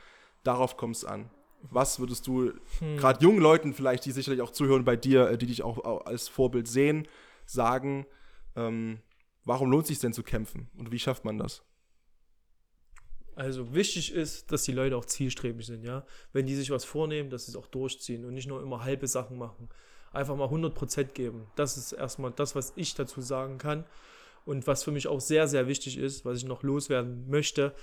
[0.43, 1.29] darauf kommt es an.
[1.61, 2.97] Was würdest du hm.
[2.97, 6.05] gerade jungen Leuten vielleicht, die sicherlich auch zuhören bei dir, äh, die dich auch, auch
[6.05, 7.07] als Vorbild sehen,
[7.45, 8.05] sagen,
[8.55, 8.99] ähm,
[9.45, 11.63] warum lohnt es sich denn zu kämpfen und wie schafft man das?
[13.35, 16.05] Also wichtig ist, dass die Leute auch zielstrebig sind, ja.
[16.31, 19.07] Wenn die sich was vornehmen, dass sie es auch durchziehen und nicht nur immer halbe
[19.07, 19.69] Sachen machen.
[20.15, 21.47] Einfach mal 100% geben.
[21.55, 23.83] Das ist erstmal das, was ich dazu sagen kann.
[24.45, 27.73] Und was für mich auch sehr, sehr wichtig ist, was ich noch loswerden möchte,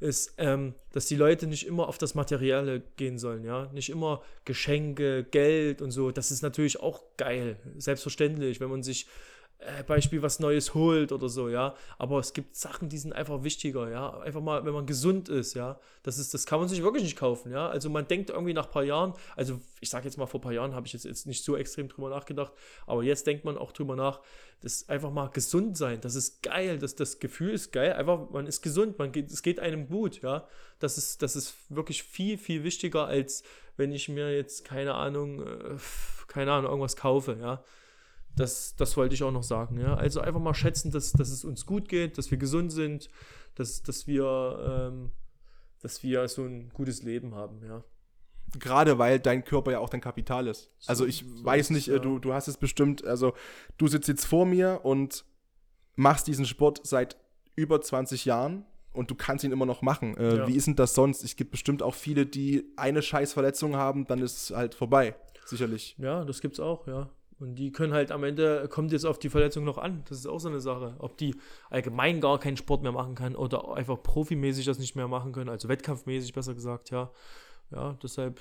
[0.00, 3.70] ist, ähm, dass die Leute nicht immer auf das Materielle gehen sollen, ja.
[3.72, 6.10] Nicht immer Geschenke, Geld und so.
[6.10, 7.56] Das ist natürlich auch geil.
[7.76, 9.06] Selbstverständlich, wenn man sich
[9.58, 11.74] äh, Beispiel was Neues holt oder so, ja.
[11.98, 14.18] Aber es gibt Sachen, die sind einfach wichtiger, ja.
[14.20, 15.80] Einfach mal, wenn man gesund ist, ja.
[16.02, 17.68] Das ist, das kann man sich wirklich nicht kaufen, ja.
[17.68, 20.42] Also man denkt irgendwie nach ein paar Jahren, also ich sage jetzt mal vor ein
[20.42, 22.52] paar Jahren habe ich jetzt, jetzt nicht so extrem drüber nachgedacht,
[22.86, 24.20] aber jetzt denkt man auch drüber nach,
[24.60, 28.46] das einfach mal gesund sein, das ist geil, das, das Gefühl ist geil, einfach man
[28.46, 30.46] ist gesund, man geht, es geht einem gut, ja.
[30.78, 33.42] Das ist, das ist wirklich viel, viel wichtiger, als
[33.78, 35.76] wenn ich mir jetzt, keine Ahnung, äh,
[36.28, 37.64] keine Ahnung, irgendwas kaufe, ja.
[38.36, 39.80] Das, das wollte ich auch noch sagen.
[39.80, 39.94] Ja?
[39.94, 43.08] Also einfach mal schätzen, dass, dass es uns gut geht, dass wir gesund sind,
[43.54, 45.10] dass, dass, wir, ähm,
[45.80, 47.64] dass wir so ein gutes Leben haben.
[47.64, 47.82] Ja?
[48.58, 50.70] Gerade weil dein Körper ja auch dein Kapital ist.
[50.78, 51.98] So, also ich so weiß nicht, ja.
[51.98, 53.34] du, du hast es bestimmt, also
[53.78, 55.24] du sitzt jetzt vor mir und
[55.96, 57.16] machst diesen Sport seit
[57.56, 60.16] über 20 Jahren und du kannst ihn immer noch machen.
[60.16, 60.46] Äh, ja.
[60.46, 61.24] Wie ist denn das sonst?
[61.24, 65.16] Es gibt bestimmt auch viele, die eine Scheißverletzung haben, dann ist es halt vorbei.
[65.44, 65.96] Sicherlich.
[65.98, 67.08] Ja, das gibt's auch, ja.
[67.38, 70.02] Und die können halt am Ende, kommt jetzt auf die Verletzung noch an.
[70.08, 70.94] Das ist auch so eine Sache.
[70.98, 71.34] Ob die
[71.68, 75.50] allgemein gar keinen Sport mehr machen kann oder einfach profimäßig das nicht mehr machen können,
[75.50, 77.10] also wettkampfmäßig besser gesagt, ja.
[77.70, 78.40] Ja, deshalb,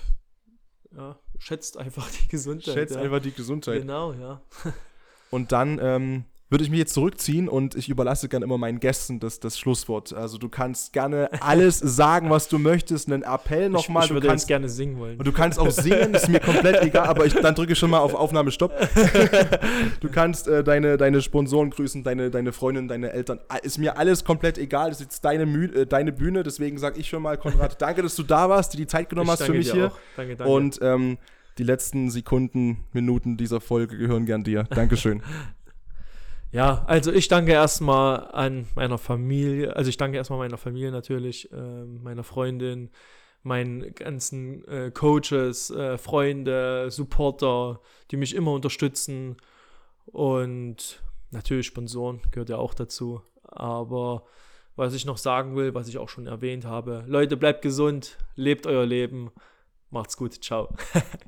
[0.96, 2.74] ja, schätzt einfach die Gesundheit.
[2.74, 3.02] Schätzt ja.
[3.02, 3.82] einfach die Gesundheit.
[3.82, 4.42] Genau, ja.
[5.32, 9.20] Und dann ähm, würde ich mich jetzt zurückziehen und ich überlasse gerne immer meinen Gästen
[9.20, 10.14] das, das Schlusswort.
[10.14, 14.04] Also du kannst gerne alles sagen, was du möchtest, einen Appell nochmal.
[14.04, 15.18] Ich, ich würde kannst, jetzt gerne singen wollen.
[15.18, 17.90] Und du kannst auch singen, ist mir komplett egal, aber ich, dann drücke ich schon
[17.90, 18.74] mal auf Aufnahme Stopp.
[20.02, 23.40] du kannst äh, deine, deine Sponsoren grüßen, deine, deine Freundin, deine Eltern.
[23.64, 27.00] Ist mir alles komplett egal, das ist jetzt deine, Mü äh, deine Bühne, deswegen sage
[27.00, 29.44] ich schon mal, Konrad, danke, dass du da warst, dir die Zeit genommen ich hast
[29.44, 29.88] für mich hier.
[29.88, 30.00] Auch.
[30.16, 30.54] Danke, danke.
[30.54, 31.18] Und ähm,
[31.58, 34.66] die letzten Sekunden, Minuten dieser Folge gehören gern dir.
[34.70, 35.24] Dankeschön.
[36.56, 41.52] Ja, also ich danke erstmal an meiner Familie, also ich danke erstmal meiner Familie natürlich,
[41.52, 42.92] äh, meiner Freundin,
[43.44, 49.36] meinen ganzen äh, Coaches, äh, Freunde, Supporter, die mich immer unterstützen
[50.06, 53.22] und natürlich Sponsoren gehört ja auch dazu.
[53.44, 54.24] Aber
[54.78, 58.66] was ich noch sagen will, was ich auch schon erwähnt habe, Leute, bleibt gesund, lebt
[58.66, 59.30] euer Leben,
[59.90, 60.74] macht's gut, ciao.